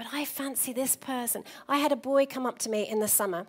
But 0.00 0.14
I 0.14 0.24
fancy 0.24 0.72
this 0.72 0.96
person. 0.96 1.44
I 1.68 1.76
had 1.76 1.92
a 1.92 1.96
boy 1.96 2.24
come 2.24 2.46
up 2.46 2.58
to 2.60 2.70
me 2.70 2.88
in 2.88 3.00
the 3.00 3.06
summer 3.06 3.46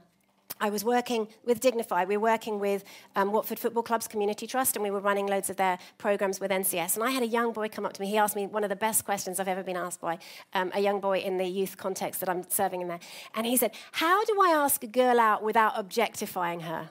I 0.59 0.69
was 0.69 0.83
working 0.83 1.29
with 1.45 1.61
Dignify. 1.61 2.03
We 2.03 2.17
were 2.17 2.23
working 2.23 2.59
with 2.59 2.83
um, 3.15 3.31
Watford 3.31 3.57
Football 3.57 3.83
Club's 3.83 4.05
Community 4.07 4.45
Trust, 4.45 4.75
and 4.75 4.83
we 4.83 4.91
were 4.91 4.99
running 4.99 5.27
loads 5.27 5.49
of 5.49 5.55
their 5.55 5.79
programs 5.97 6.41
with 6.41 6.51
NCS. 6.51 6.95
And 6.95 7.05
I 7.05 7.11
had 7.11 7.23
a 7.23 7.27
young 7.27 7.53
boy 7.53 7.69
come 7.69 7.85
up 7.85 7.93
to 7.93 8.01
me. 8.01 8.07
He 8.07 8.17
asked 8.17 8.35
me 8.35 8.47
one 8.47 8.65
of 8.65 8.69
the 8.69 8.75
best 8.75 9.05
questions 9.05 9.39
I've 9.39 9.47
ever 9.47 9.63
been 9.63 9.77
asked 9.77 10.01
by 10.01 10.19
um, 10.53 10.71
a 10.75 10.81
young 10.81 10.99
boy 10.99 11.19
in 11.19 11.37
the 11.37 11.45
youth 11.45 11.77
context 11.77 12.19
that 12.19 12.27
I'm 12.27 12.43
serving 12.49 12.81
in 12.81 12.89
there. 12.89 12.99
And 13.33 13.47
he 13.47 13.55
said, 13.55 13.71
How 13.93 14.25
do 14.25 14.41
I 14.41 14.49
ask 14.49 14.83
a 14.83 14.87
girl 14.87 15.21
out 15.21 15.41
without 15.41 15.73
objectifying 15.77 16.59
her? 16.59 16.89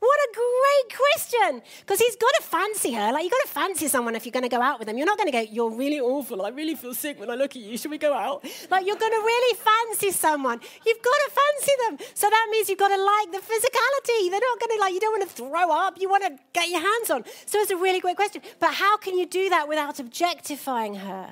What 0.00 0.18
a 0.18 0.28
great 0.32 0.96
question. 0.96 1.62
Because 1.80 1.98
he's 1.98 2.16
got 2.16 2.32
to 2.38 2.42
fancy 2.42 2.92
her. 2.94 3.12
Like, 3.12 3.22
you've 3.22 3.32
got 3.32 3.42
to 3.42 3.48
fancy 3.48 3.86
someone 3.86 4.16
if 4.16 4.24
you're 4.24 4.32
going 4.32 4.48
to 4.48 4.48
go 4.48 4.62
out 4.62 4.78
with 4.78 4.88
them. 4.88 4.96
You're 4.96 5.06
not 5.06 5.18
going 5.18 5.30
to 5.30 5.32
go, 5.32 5.40
You're 5.40 5.70
really 5.70 6.00
awful. 6.00 6.40
I 6.40 6.48
really 6.48 6.74
feel 6.74 6.94
sick 6.94 7.20
when 7.20 7.30
I 7.30 7.34
look 7.34 7.54
at 7.54 7.60
you. 7.60 7.76
Should 7.76 7.90
we 7.90 7.98
go 7.98 8.14
out? 8.14 8.42
Like, 8.70 8.86
you're 8.86 8.96
going 8.96 9.12
to 9.12 9.18
really 9.18 9.58
fancy 9.58 10.10
someone. 10.10 10.58
You've 10.86 11.02
got 11.02 11.18
to 11.26 11.30
fancy 11.30 11.72
them. 11.84 12.08
So 12.14 12.30
that 12.30 12.48
means 12.50 12.70
you've 12.70 12.78
got 12.78 12.88
to 12.88 13.02
like 13.02 13.32
the 13.32 13.46
physicality. 13.46 14.30
They're 14.30 14.40
not 14.40 14.58
going 14.58 14.76
to, 14.76 14.80
like, 14.80 14.94
you 14.94 15.00
don't 15.00 15.18
want 15.18 15.28
to 15.28 15.36
throw 15.36 15.70
up. 15.70 16.00
You 16.00 16.08
want 16.08 16.24
to 16.24 16.42
get 16.54 16.70
your 16.70 16.80
hands 16.80 17.10
on. 17.10 17.24
So 17.44 17.58
it's 17.58 17.70
a 17.70 17.76
really 17.76 18.00
great 18.00 18.16
question. 18.16 18.40
But 18.58 18.72
how 18.72 18.96
can 18.96 19.18
you 19.18 19.26
do 19.26 19.50
that 19.50 19.68
without 19.68 20.00
objectifying 20.00 20.94
her? 20.94 21.30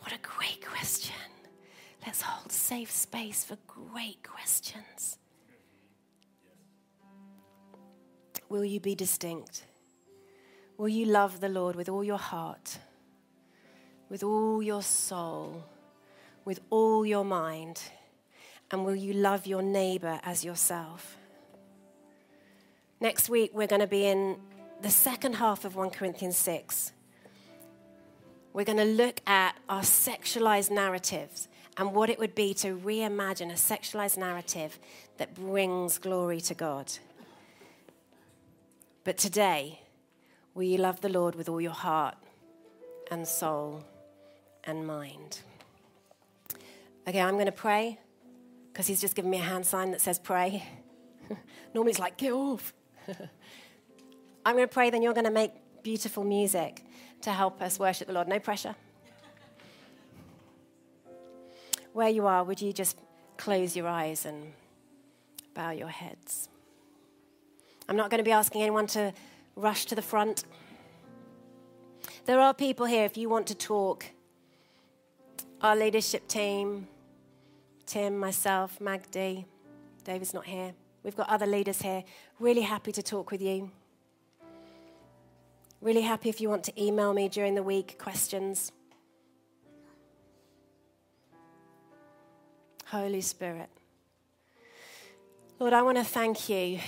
What 0.00 0.12
a 0.12 0.18
great 0.18 0.66
question. 0.66 1.14
Let's 2.04 2.22
hold 2.22 2.50
safe 2.50 2.90
space 2.90 3.44
for 3.44 3.56
great 3.68 4.22
questions. 4.22 5.18
Will 8.48 8.64
you 8.64 8.80
be 8.80 8.94
distinct? 8.94 9.64
Will 10.76 10.88
you 10.88 11.06
love 11.06 11.40
the 11.40 11.48
Lord 11.48 11.76
with 11.76 11.88
all 11.88 12.04
your 12.04 12.18
heart, 12.18 12.78
with 14.08 14.22
all 14.22 14.62
your 14.62 14.82
soul, 14.82 15.64
with 16.44 16.60
all 16.70 17.06
your 17.06 17.24
mind? 17.24 17.82
And 18.70 18.84
will 18.84 18.96
you 18.96 19.12
love 19.12 19.46
your 19.46 19.62
neighbor 19.62 20.20
as 20.24 20.44
yourself? 20.44 21.16
Next 23.00 23.28
week, 23.28 23.50
we're 23.54 23.66
going 23.66 23.80
to 23.80 23.86
be 23.86 24.06
in 24.06 24.38
the 24.82 24.90
second 24.90 25.34
half 25.34 25.64
of 25.64 25.76
1 25.76 25.90
Corinthians 25.90 26.36
6. 26.36 26.92
We're 28.52 28.64
going 28.64 28.78
to 28.78 28.84
look 28.84 29.20
at 29.26 29.56
our 29.68 29.82
sexualized 29.82 30.70
narratives 30.70 31.48
and 31.76 31.92
what 31.92 32.08
it 32.08 32.18
would 32.18 32.34
be 32.34 32.54
to 32.54 32.76
reimagine 32.76 33.50
a 33.50 33.54
sexualized 33.54 34.16
narrative 34.16 34.78
that 35.18 35.34
brings 35.34 35.98
glory 35.98 36.40
to 36.42 36.54
God. 36.54 36.92
But 39.04 39.18
today, 39.18 39.80
will 40.54 40.62
you 40.62 40.78
love 40.78 41.02
the 41.02 41.10
Lord 41.10 41.34
with 41.34 41.50
all 41.50 41.60
your 41.60 41.72
heart 41.72 42.16
and 43.10 43.28
soul 43.28 43.84
and 44.64 44.86
mind? 44.86 45.40
Okay, 47.06 47.20
I'm 47.20 47.34
going 47.34 47.44
to 47.44 47.52
pray 47.52 47.98
because 48.72 48.86
he's 48.86 49.02
just 49.02 49.14
given 49.14 49.30
me 49.30 49.36
a 49.36 49.42
hand 49.42 49.66
sign 49.66 49.90
that 49.90 50.00
says 50.00 50.18
pray. 50.18 50.66
Normally 51.74 51.90
it's 51.90 52.00
like, 52.00 52.16
get 52.16 52.32
off. 52.32 52.72
I'm 54.46 54.56
going 54.56 54.66
to 54.66 54.72
pray, 54.72 54.88
then 54.88 55.02
you're 55.02 55.12
going 55.12 55.26
to 55.26 55.30
make 55.30 55.52
beautiful 55.82 56.24
music 56.24 56.82
to 57.20 57.30
help 57.30 57.60
us 57.60 57.78
worship 57.78 58.06
the 58.06 58.14
Lord. 58.14 58.26
No 58.26 58.38
pressure. 58.38 58.74
Where 61.92 62.08
you 62.08 62.26
are, 62.26 62.42
would 62.42 62.60
you 62.60 62.72
just 62.72 62.96
close 63.36 63.76
your 63.76 63.86
eyes 63.86 64.24
and 64.24 64.54
bow 65.52 65.70
your 65.72 65.88
heads? 65.88 66.48
I'm 67.88 67.96
not 67.96 68.10
going 68.10 68.18
to 68.18 68.24
be 68.24 68.32
asking 68.32 68.62
anyone 68.62 68.86
to 68.88 69.12
rush 69.56 69.84
to 69.86 69.94
the 69.94 70.02
front. 70.02 70.44
There 72.24 72.40
are 72.40 72.54
people 72.54 72.86
here, 72.86 73.04
if 73.04 73.16
you 73.16 73.28
want 73.28 73.46
to 73.48 73.54
talk, 73.54 74.06
our 75.60 75.76
leadership 75.76 76.26
team, 76.26 76.88
Tim, 77.86 78.18
myself, 78.18 78.78
Magdi, 78.78 79.44
David's 80.04 80.32
not 80.32 80.46
here. 80.46 80.72
We've 81.02 81.16
got 81.16 81.28
other 81.28 81.46
leaders 81.46 81.82
here. 81.82 82.02
Really 82.40 82.62
happy 82.62 82.92
to 82.92 83.02
talk 83.02 83.30
with 83.30 83.42
you. 83.42 83.70
Really 85.82 86.00
happy 86.00 86.30
if 86.30 86.40
you 86.40 86.48
want 86.48 86.64
to 86.64 86.82
email 86.82 87.12
me 87.12 87.28
during 87.28 87.54
the 87.54 87.62
week 87.62 87.98
questions. 87.98 88.72
Holy 92.86 93.20
Spirit. 93.20 93.68
Lord, 95.58 95.74
I 95.74 95.82
want 95.82 95.98
to 95.98 96.04
thank 96.04 96.48
you 96.48 96.80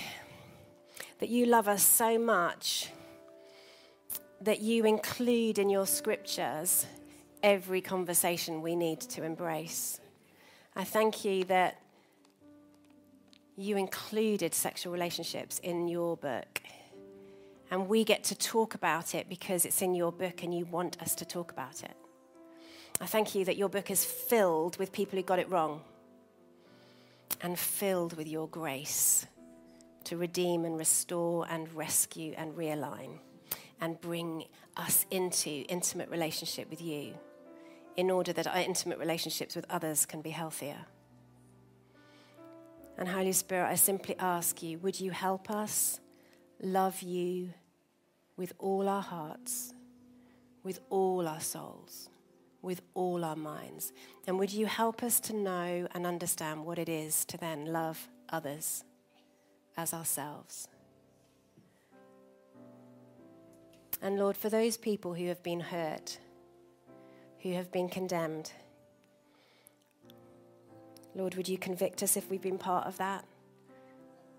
that 1.19 1.29
you 1.29 1.45
love 1.45 1.67
us 1.67 1.83
so 1.83 2.19
much 2.19 2.89
that 4.41 4.61
you 4.61 4.85
include 4.85 5.57
in 5.57 5.69
your 5.69 5.87
scriptures 5.87 6.85
every 7.41 7.81
conversation 7.81 8.61
we 8.61 8.75
need 8.75 8.99
to 9.01 9.23
embrace. 9.23 9.99
I 10.75 10.83
thank 10.83 11.25
you 11.25 11.43
that 11.45 11.81
you 13.55 13.77
included 13.77 14.53
sexual 14.53 14.93
relationships 14.93 15.59
in 15.59 15.87
your 15.87 16.15
book. 16.17 16.61
And 17.71 17.89
we 17.89 18.03
get 18.03 18.23
to 18.25 18.35
talk 18.35 18.75
about 18.75 19.15
it 19.15 19.27
because 19.27 19.65
it's 19.65 19.81
in 19.81 19.95
your 19.95 20.11
book 20.11 20.43
and 20.43 20.55
you 20.55 20.65
want 20.65 21.01
us 21.01 21.15
to 21.15 21.25
talk 21.25 21.51
about 21.51 21.83
it. 21.83 21.95
I 23.01 23.07
thank 23.07 23.35
you 23.35 23.43
that 23.45 23.57
your 23.57 23.69
book 23.69 23.89
is 23.91 24.05
filled 24.05 24.77
with 24.77 24.91
people 24.91 25.17
who 25.17 25.23
got 25.23 25.39
it 25.39 25.49
wrong 25.49 25.81
and 27.41 27.57
filled 27.57 28.15
with 28.15 28.27
your 28.27 28.47
grace 28.47 29.25
to 30.07 30.15
redeem 30.15 30.63
and 30.63 30.77
restore 30.77 31.45
and 31.49 31.73
rescue 31.73 32.33
and 32.37 32.55
realign 32.55 33.19
and 33.81 33.99
bring 33.99 34.45
us 34.77 35.05
into 35.11 35.49
intimate 35.67 36.09
relationship 36.09 36.69
with 36.69 36.81
you 36.81 37.13
in 37.97 38.09
order 38.09 38.31
that 38.31 38.47
our 38.47 38.61
intimate 38.61 38.99
relationships 38.99 39.53
with 39.53 39.65
others 39.69 40.05
can 40.05 40.21
be 40.21 40.29
healthier. 40.29 40.85
And 42.97 43.09
Holy 43.09 43.33
Spirit, 43.33 43.67
I 43.67 43.75
simply 43.75 44.15
ask 44.17 44.63
you, 44.63 44.79
would 44.79 44.97
you 44.97 45.11
help 45.11 45.51
us 45.51 45.99
love 46.61 47.01
you 47.01 47.49
with 48.37 48.53
all 48.59 48.87
our 48.87 49.01
hearts, 49.01 49.73
with 50.63 50.79
all 50.89 51.27
our 51.27 51.41
souls, 51.41 52.09
with 52.61 52.81
all 52.93 53.25
our 53.25 53.35
minds? 53.35 53.91
And 54.25 54.39
would 54.39 54.53
you 54.53 54.67
help 54.67 55.03
us 55.03 55.19
to 55.21 55.35
know 55.35 55.87
and 55.93 56.07
understand 56.07 56.65
what 56.65 56.79
it 56.79 56.87
is 56.87 57.25
to 57.25 57.37
then 57.37 57.65
love 57.65 58.07
others? 58.29 58.85
As 59.77 59.93
ourselves. 59.93 60.67
And 64.01 64.17
Lord, 64.17 64.35
for 64.35 64.49
those 64.49 64.77
people 64.77 65.13
who 65.13 65.27
have 65.27 65.41
been 65.41 65.59
hurt, 65.59 66.19
who 67.41 67.53
have 67.53 67.71
been 67.71 67.89
condemned, 67.89 68.51
Lord, 71.15 71.35
would 71.35 71.47
you 71.47 71.57
convict 71.57 72.03
us 72.03 72.15
if 72.15 72.29
we've 72.29 72.41
been 72.41 72.59
part 72.59 72.85
of 72.85 72.97
that 72.97 73.25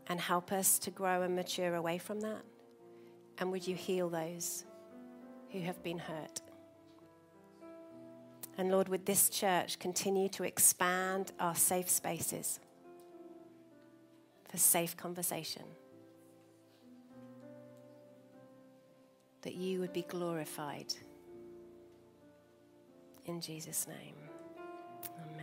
and 0.07 0.20
help 0.20 0.53
us 0.53 0.78
to 0.80 0.91
grow 0.91 1.22
and 1.22 1.34
mature 1.34 1.74
away 1.74 1.99
from 1.99 2.20
that? 2.20 2.43
And 3.39 3.51
would 3.51 3.66
you 3.66 3.74
heal 3.74 4.09
those 4.09 4.64
who 5.51 5.61
have 5.61 5.82
been 5.82 5.99
hurt? 5.99 6.41
And 8.57 8.70
Lord, 8.70 8.89
would 8.89 9.07
this 9.07 9.28
church 9.28 9.78
continue 9.78 10.28
to 10.30 10.45
expand 10.45 11.32
our 11.39 11.55
safe 11.55 11.89
spaces? 11.89 12.59
For 14.49 14.59
safe 14.59 14.97
conversation. 14.97 15.65
That 19.43 19.55
you 19.55 19.81
would 19.81 19.93
be 19.93 20.03
glorified. 20.03 20.93
In 23.27 23.41
Jesus' 23.41 23.87
name. 23.87 24.15
Amen. 25.21 25.38